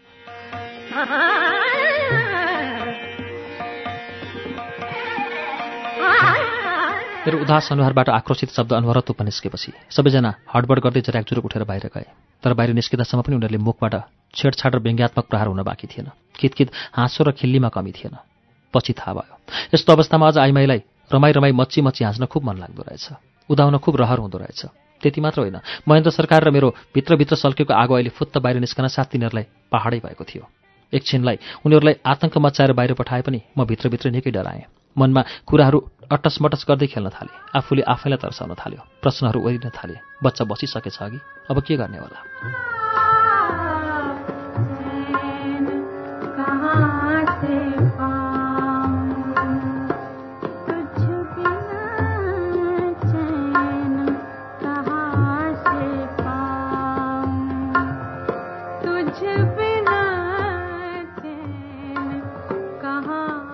[7.23, 12.07] मेरो उदास अनुहारबाट आक्रोशित शब्द अनवरत उपनिस्केपछि सबैजना हडबड गर्दै जराकजुरुक उठेर बाहिर गए।
[12.43, 13.95] तर बाहिर निस्किँदासम्म पनि उनीहरूले मुखबाट
[14.35, 18.19] छेडछाड र व्यङ्ग्यात्मक प्रहार हुन बाँकी थिएन। कितकित हाँसो र खिल्लीमा कमी थिएन।
[18.75, 19.35] पछि थाहा भयो
[19.71, 20.81] यस्तो अवस्थामा अझ आइमाईलाई
[21.15, 23.07] रमाई रमाई मच्ची मच्ची हाँस्न खुब मन लाग्दो रहेछ।
[23.47, 24.61] उदाउन खुब रहर हुँदो रहेछ।
[25.03, 29.15] त्यति मात्र होइन महेन्द्र सरकार र मेरो भित्रभित्र सल्केको आगो अहिले फुत्त बाहिर निस्कन साथ
[29.15, 30.43] तिनीहरूलाई पहाडै भएको थियो।
[30.93, 35.79] एकछिनलाई उनीहरूलाई आतंक मचाएर बाहिर पठाए पनि म भित्रभित्र निकै डराएँ। मनमा कुराहरू
[36.13, 41.19] अटसमटस गर्दै खेल्न थाले। आफूले आफैलाई तर्साउन थाल्यो। प्रश्नहरू ओरिन थाले। बच्चा बसिसकेछ अघि।
[41.51, 42.19] अब के गर्ने होला?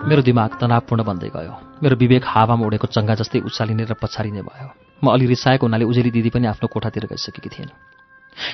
[0.08, 1.52] मेरो दिमाग तनावपूर्ण बन्दै गयो।
[1.84, 4.68] मेरो विवेक हावामा उडेको चङ्गा जस्तै उचालिने र पछारिने भयो।
[5.04, 7.68] म अलि रिसाएको हुनाले उजेली दिदी पनि आफ्नो कोठातिर गइसकेकी थिएन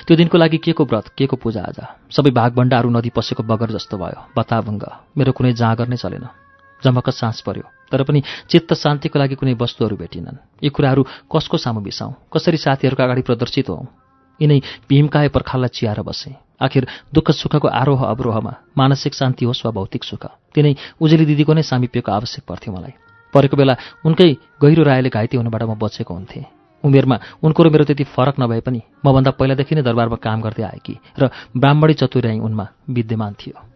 [0.03, 1.79] त्यो दिनको लागि के को व्रत के को पूजा आज?
[2.11, 4.83] सबै भागभण्डाहरू नदी पसेको बगर जस्तो भयो। बताभङ्ग।
[5.15, 6.27] मेरो कुनै जाँगर नै चलेन।
[6.83, 8.19] जमक्क सास पर्यो। तर पनि
[8.51, 12.27] चित्त शान्तिको लागि कुनै वस्तुहरू भेटिनन्। यी कुराहरू कसको सामु बिसाउँ?
[12.33, 14.04] कसरी साथीहरूको अगाडि प्रदर्शित हौँ
[14.39, 20.03] यिनै भीमकाय पर्खाललाई चियाएर बसेँ। आखिर दुःख सुखको आरोह अवरोहमा मानसिक शान्ति होस् वा भौतिक
[20.03, 20.23] सुख
[20.55, 22.93] तिनै उजेली दिदीको नै सामिप्यको आवश्यक पर्थ्यो मलाई।
[23.33, 24.29] परेको बेला उनकै
[24.63, 26.45] गहिरो रायले घाइते हुनबाट म बचेको हुन्थेँ।
[26.83, 30.95] उमेरमा उनको र मेरो त्यति फरक नभए पनि मभन्दा पहिलादेखि नै दरबारमा काम गर्दै आएकी
[31.19, 33.74] र ब्राह्मणी चतुर्याई उनमा विद्यमान थियो।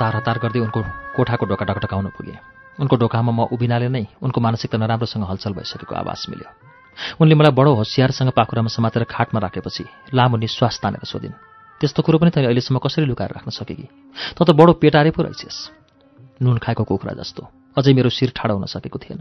[0.00, 0.80] हतार हतार गर्दै उनको
[1.16, 2.40] कोठाको ढोका ढकढकाउन पुगेँ।
[2.78, 6.48] उनको ढोकामा म उभिनाले नै उनको मानसिकता नराम्रोसँग हलचल भइसकेको आवाज मिल्यो।
[7.20, 9.84] उनले मलाई बडो होसियारसँग पाखुरामा समातेर खाटमा राखेपछि
[10.16, 11.36] लामो निश्वास तानेर सोधिन्
[11.80, 13.86] त्यस्तो कुरो पनि तैँले अहिलेसम्म कसरी लुकाएर राख्न सके कि?
[14.40, 15.68] त बडो पेटारे पो रहेछस्।
[16.40, 17.44] नुन खाएको कुखुरा जस्तो।
[17.76, 19.20] अझै मेरो शिर ठाडो हुन सकेको थिएन।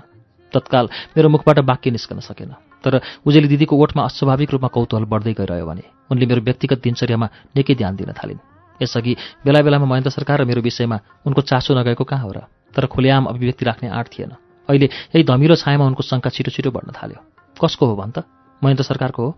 [0.54, 5.66] तत्काल मेरो मुखबाट वाक्य निस्कन सकेन। तर उजेली दिदीको ओठमा अस्वाभाविक रूपमा कौतूहल बढ्दै गइरह्यो
[5.68, 8.40] भने उनले मेरो व्यक्तिगत दिनचर्यामा निकै ध्यान दिन थालिन्।
[8.82, 9.16] यसअघि
[9.46, 12.40] बेला बेलामा महेन्द्र सरकार र मेरो विषयमा उनको चासो नगएको कहाँ हो र?
[12.76, 14.32] तर खुलेआम अभिव्यक्ति राख्ने आँट थिएन।
[14.70, 17.20] अहिले यही धमिलो छायामा उनको शङ्का छिटो छिटो बढ्न थाल्यो।
[17.66, 18.24] कसको हो भन् त?
[18.64, 19.38] महेन्द्र सरकारको हो?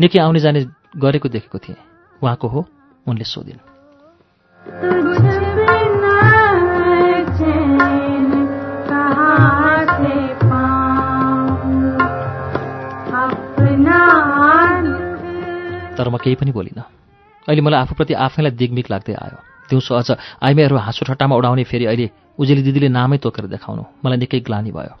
[0.00, 1.76] निकै आउने जाने गरेको देखेको थिएँ।
[2.22, 2.66] उहाँको हो?
[3.06, 3.58] उनले सोधिन्।
[15.98, 16.82] तर म केही पनि बोलिनँ।
[17.48, 19.38] अहिले मलाई आफूप्रति आफैलाई दिगमिक लाग्दै आयो।
[19.68, 20.10] दिउँसो अझ
[20.44, 24.94] आइमेहरू हाँसो ठट्टामा उडाउने फेरि अहिले उजेली दिदीले नामै तोकेर देखाउनु मलाई निकै ग्लानी भयो।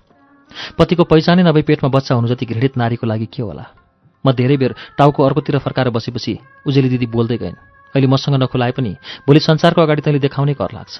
[0.78, 3.64] पतिको पहिचानै नभए पेटमा बच्चा हुनु जति घृणित नारीको लागि के होला?
[4.24, 7.56] म धेरै बेर टाउको अर्कोतिर फर्काएर बसेपछि उजेली दिदी बोल्दै गइन्।
[7.94, 8.92] अहिले मसँग नखुलाए पनि
[9.28, 10.96] भोलि संसारको अगाडि तैँले देखाउनै कर लाग्छ।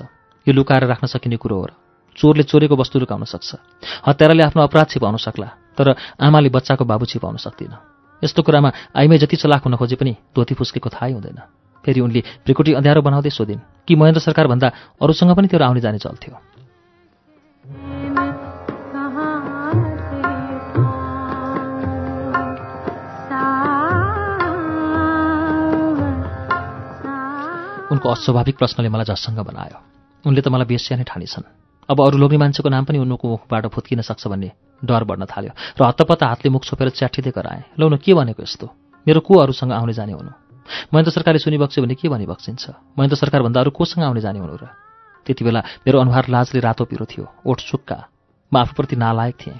[0.47, 1.72] यो लुकाएर राख्न सकिने कुरो हो र
[2.16, 3.51] चोरले चोरेको वस्तु लुकाउन सक्छ।
[4.07, 7.93] हत्याराले आफ्नो अपराध छिपाउन सक्ला तर आमाले बच्चाको बाबु छिपाउन सक्दिन।
[8.24, 11.38] यस्तो कुरामा आइमै जति चलाक हुन खोजे पनि धोती फुस्केको थाहै हुँदैन।
[11.84, 14.68] फेरि उनले भ्रिकुटी अँध्यारो बनाउँदै सोधिन् कि महेन्द्र सरकारभन्दा
[15.02, 16.32] अरूसँग पनि तेरो आउने जाने चल्थ्यो?
[27.92, 29.78] उनको अस्वाभाविक प्रश्नले मलाई झस्सङ्ग बनायो।
[30.24, 31.44] उनले त मलाई बेस्या नै ठानेछन्।
[31.88, 34.50] अब अरू लोग्ने मान्छेको नाम पनि उनको मुखबाट फुत्किन सक्छ भन्ने
[34.85, 38.66] डर बढ्न थाल्यो र हत्तपत्ता हातले मुख छोपेर च्याठिँदै कराएँ लौ न के भनेको यस्तो?
[39.07, 40.32] मेरो को अरूसँग आउने जाने हुनु।
[40.93, 42.97] महेन्द्र सरकारले सुनिबक्स्यो भने के भनी बक्सिन्छ?
[42.97, 44.64] महेन्द्र सरकारभन्दा अरू कोसँग आउने जाने हुनु र?
[45.26, 47.99] त्यति बेला मेरो अनुहार लाजले रातो पिरो थियो ओठ सुक्का
[48.53, 49.59] म आफूप्रति नालायक थिएँ।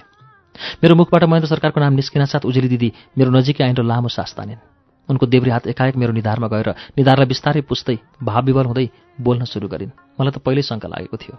[0.81, 4.33] मेरो मुखबाट महेन्द्र सरकारको नाम निस्किन साथ उजेली दिदी मेरो नजिकै आइन र लामो सास
[4.37, 4.74] तानिन्।
[5.09, 8.89] उनको देब्री हात एकाएक मेरो निधारमा गएर निधारलाई बिस्तारै पुस्दै भाव विवल हुँदै
[9.21, 11.35] बोल्न सुरु गरिन्। मलाई त पहिल्यै शङ्का लागेको थियो।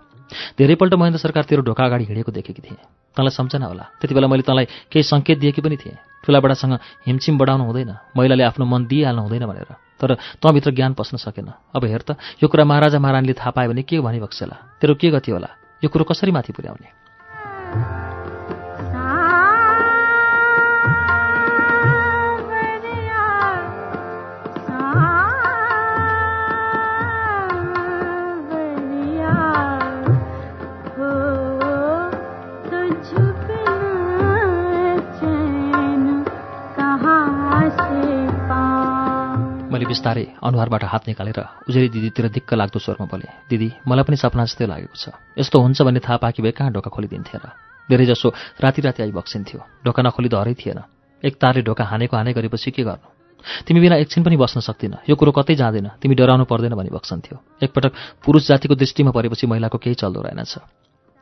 [0.59, 2.79] धेरैपल्ट महेन्द्र सरकार तेरो ढोका अगाडि हिँडेको देखेकी थिएँ।
[3.17, 6.75] तँलाई सम्झना होला। त्यति बेला मैले तँलाई केही सङ्केत दिएकी पनि थिएँ। ठुलाबडासँग
[7.07, 11.85] हिमचिम बढाउनु हुँदैन। महिलाले आफ्नो मन दिइहाल्नु हुँदैन भनेर। तर तँभित्र ज्ञान पस्न सकेन। अब
[11.85, 15.49] हेर त यो कुरा महाराजा महारानीले थाहा पायो भने के भनिबक्सेला तेरो के गति होला?
[15.85, 17.06] यो कुरो कसरी माथि पुर्याउने?
[39.77, 44.49] मैले बिस्तारै अनुहारबाट हात निकालेर उजेरी दिदीतिर दिक्क लाग्दो स्वरमा बोले दिदी मलाई पनि सपना
[44.49, 47.53] जस्तै लागेको छ। यस्तो हुन्छ भन्ने थाहा पाकी भए कहाँ ढोका खोलिदिन्थे र?
[47.85, 50.81] धेरैजसो राति राति आइबक्सिन्थ्यो। ढोका नखोली हरै थिएन।
[51.21, 53.09] एक तारले ढोका हानेको हाने गरेपछि के गर्नु?
[53.69, 57.37] तिमी बिना एकछिन पनि बस्न सक्दिन। यो कुरो कतै जाँदैन। तिमी डराउनु पर्दैन भनी बक्सन्थ्यो।
[57.61, 57.93] एकपटक
[58.25, 60.57] पुरुष जातिको दृष्टिमा परेपछि महिलाको केही चल्दो रहेनछ।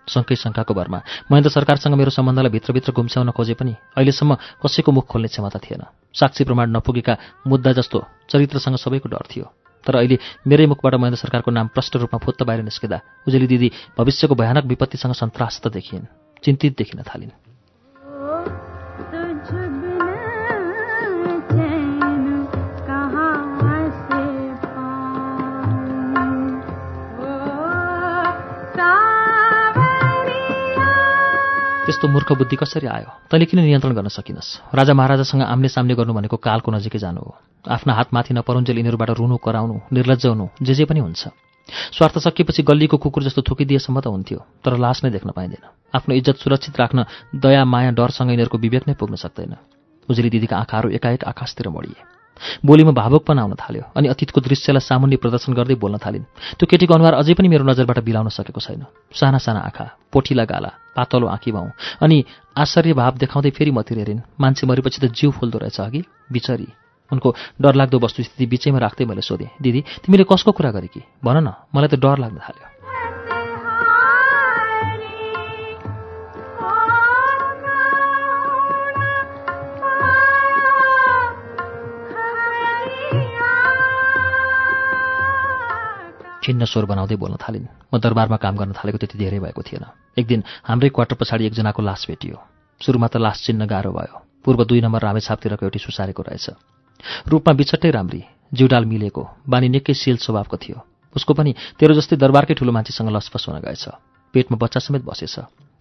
[0.09, 0.99] शङ्कै शङ्काको भरमा
[1.31, 4.33] महेन्द्र सरकारसँग मेरो सम्बन्धलाई भित्रभित्र गुम्स्याउन खोजे पनि अहिलेसम्म
[4.63, 5.83] कसैको मुख खोल्ने क्षमता थिएन।
[6.15, 7.15] साक्षी प्रमाण नपुगेका
[7.47, 7.99] मुद्दा जस्तो
[8.31, 9.47] चरित्रसँग सबैको डर थियो।
[9.85, 10.17] तर अहिले
[10.49, 12.99] मेरै मुखबाट महेन्द्र सरकारको नाम प्रष्ट रूपमा फुत्त बाहिर निस्किँदा
[13.29, 16.09] उजेली दिदी भविष्यको भयानक विपत्तिसँग सन्त्रास्त देखिन्
[16.41, 17.54] चिन्तित देखिन थालिन्।
[31.95, 33.31] त्यस्तो मूर्ख बुद्धि कसरी आयो?
[33.31, 34.75] तैँले किन नियन्त्रण गर्न सकिनस्?
[34.75, 39.39] राजा महाराजासँग आम्ने सामने गर्नु भनेको कालको नजिकै जानु हो। आफ्ना हातमाथि नपरुन्जेल यिनीहरूबाट रुनु
[39.39, 41.31] कराउनु निर्लज हुनु जे जे पनि हुन्छ।
[41.95, 45.63] स्वार्थ सकिएपछि गल्लीको कुकुर जस्तो थुकिदिएसम्म त हुन्थ्यो तर लास नै देख्न पाइँदैन।
[45.95, 49.55] आफ्नो इज्जत सुरक्षित राख्न दया माया डरसँग यिनीहरूको विवेक नै पुग्न सक्दैन।
[50.11, 52.14] उजुली दिदीका आँखाहरू एकाएक आकाशतिर मोडिए।
[52.67, 56.25] बोलीमा भावुक पनि आउन थाल्यो अनि अतीतको दृश्यलाई सामुन्य प्रदर्शन गर्दै बोल्न थालिन्।
[56.59, 60.71] त्यो केटीको अनुहार अझै पनि मेरो नजरबाट बिलाउन सकेको छैन। साना साना आँखा पोठिला गाला
[60.97, 61.67] पातलो आँखी भाउ
[62.03, 62.17] अनि
[62.59, 66.03] आश्चर्य भाव देखाउँदै फेरि मतिर हेरिन्। मान्छे मरेपछि त जिउ फुल्दो रहेछ अघि?
[66.33, 66.69] बिचरी।
[67.13, 67.29] उनको
[67.61, 71.01] डरलाग्दो वस्तुस्थिति बिचैमा राख्दै मैले सोधेँ दिदी तिमीले कसको कुरा गरे कि?
[71.23, 72.74] भन न मलाई त डर लाग्न थाल्यो।
[86.45, 89.85] खिन्न स्वर बनाउँदै बोल्न थालिन्। म दरबारमा काम गर्न थालेको त्यति धेरै भएको थिएन।
[90.21, 92.37] एक दिन हाम्रै क्वार्टर पछाडि एकजनाको लास भेटियो।
[92.81, 96.47] सुरुमा त लास चिन्न गाह्रो भयो। पूर्व दुई नम्बर रामेछापतिरको एउटी सुसारेको रहेछ।
[97.29, 98.23] रूपमा बिछट्टै राम्री
[98.53, 100.79] जिउडाल मिलेको बानी निकै सिल स्वभावको थियो।
[101.17, 103.85] उसको पनि तेरो जस्तै दरबारकै ठुलो मान्छेसँग लसफस हुन गएछ।
[104.35, 105.35] पेटमा बच्चा समेत बसेछ।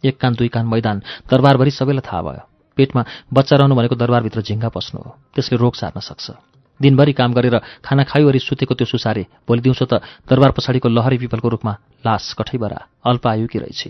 [0.05, 2.43] एक कान दुई कान मैदान दरबारभरि सबैलाई थाहा भयो।
[2.78, 3.01] पेटमा
[3.34, 8.03] बच्चा रहनु भनेको दरबारभित्र झिङ्गा पस्नु हो। त्यसले रोग सार्न सक्छ। दिनभरि काम गरेर खाना
[8.03, 11.74] खाइवरी सुतेको त्यो सुसारे भोलि दिउँसो त दरबार पछाडिको लहरी पिपलको रूपमा
[12.05, 13.82] लास कठैबरा अल्पायुकी रहेछ।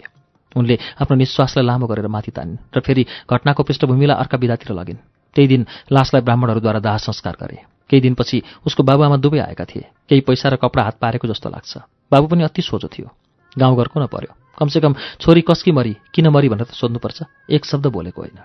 [0.55, 5.01] उनले आफ्नो निश्वासलाई लामो गरेर माथि तानिन् र फेरि घटनाको पृष्ठभूमिलाई अर्का विधातिर लगिन्।
[5.35, 5.61] त्यही दिन
[5.91, 7.57] लासलाई ब्राह्मणहरूद्वारा दाह संस्कार गरे।
[7.89, 11.77] केही दिनपछि उसको बाबुआमा दुवै आएका थिए। केही पैसा र कपडा हात पारेको जस्तो लाग्छ।
[12.11, 13.09] बाबु पनि अति सोझो थियो।
[13.57, 14.31] गाउँघरको न पर्यो?
[14.59, 18.37] कमसेकम छोरी कसकी मरी किन मरी भनेर त सोध्नुपर्छ। एक शब्द बोलेको होइन।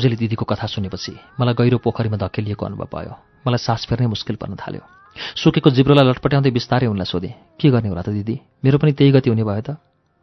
[0.00, 3.12] उजेली दिदीको कथा सुनेपछि मलाई गहिरो पोखरीमा धकेलिएको अनुभव भयो
[3.44, 4.80] मलाई सास फेर्नै मुस्किल पर्न थाल्यो।
[5.36, 8.36] सुकेको जिब्रोलाई लटपट्याउँदै बिस्तारै उनलाई सोधेँ के गर्ने होला त दिदी?
[8.64, 9.76] मेरो पनि त्यही गति हुने भयो त?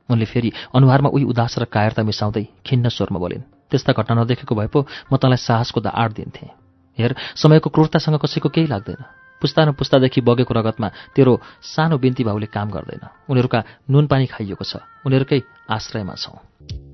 [0.09, 4.67] उनले फेरि अनुहारमा उही उदास र कायरता मिसाउँदै खिन्न स्वरमा बोलिन् त्यस्ता घटना नदेखेको भए
[4.73, 4.80] पो
[5.11, 6.49] म तँलाई साहसको द आँट दिन्थेँ।
[6.97, 9.03] हेर समयको क्रूरतासँग कसैको केही लाग्दैन।
[9.41, 14.82] पुस्तानो पुस्तादेखि बगेको रगतमा तेरो सानो बिन्ती भाउले काम गर्दैन। उनीहरूका नुन पानी खाइएको छ।
[15.05, 16.86] उनीहरूकै आश्रयमा छौँ।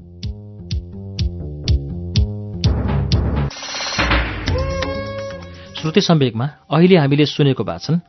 [5.83, 7.99] श्रुति सम्वेकमा अहिले हामीले सुनेको वाचन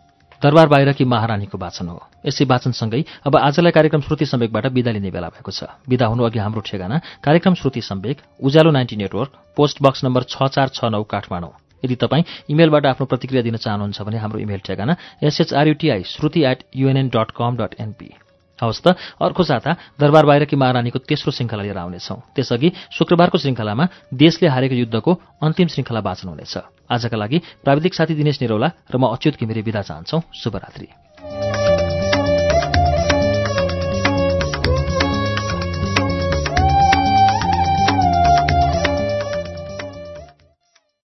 [0.43, 5.29] दरबार बाहिरकी महारानीको वाचन हो। यसै वाचनसँगै अब आजलाई कार्यक्रम श्रुति सम्वेकबाट विदा लिने बेला
[5.35, 10.05] भएको छ। विदा हुनु अघि हाम्रो ठेगाना कार्यक्रम Shruti Samvek Ujyalo ninety network post box
[10.05, 11.51] number छ चार छ नौ काठमाडौँ।
[11.83, 14.95] यदि तपाईँ इमेलबाट आफ्नो प्रतिक्रिया दिन चाहनुहुन्छ भने हाम्रो इमेल ठेगाना
[15.25, 18.15] S H R U T I Shruti at U N N dot com dot N P
[18.63, 18.87] हवस् त।
[19.23, 23.85] अर्को साता दरबार बाहिरकी महारानीको तेस्रो श्रृङ्खला लिएर आउनेछौँ। त्यसअघि शुक्रबारको श्रृङ्खलामा
[24.15, 26.55] देशले हारेको युद्धको अन्तिम श्रृङ्खला वाचन हुनेछ।
[26.91, 31.64] आजका लागि प्राविधिक साथी दिनेश निरौला र म अच्युत घिमिरे विदा चाहन्छौ। शुभरात्री।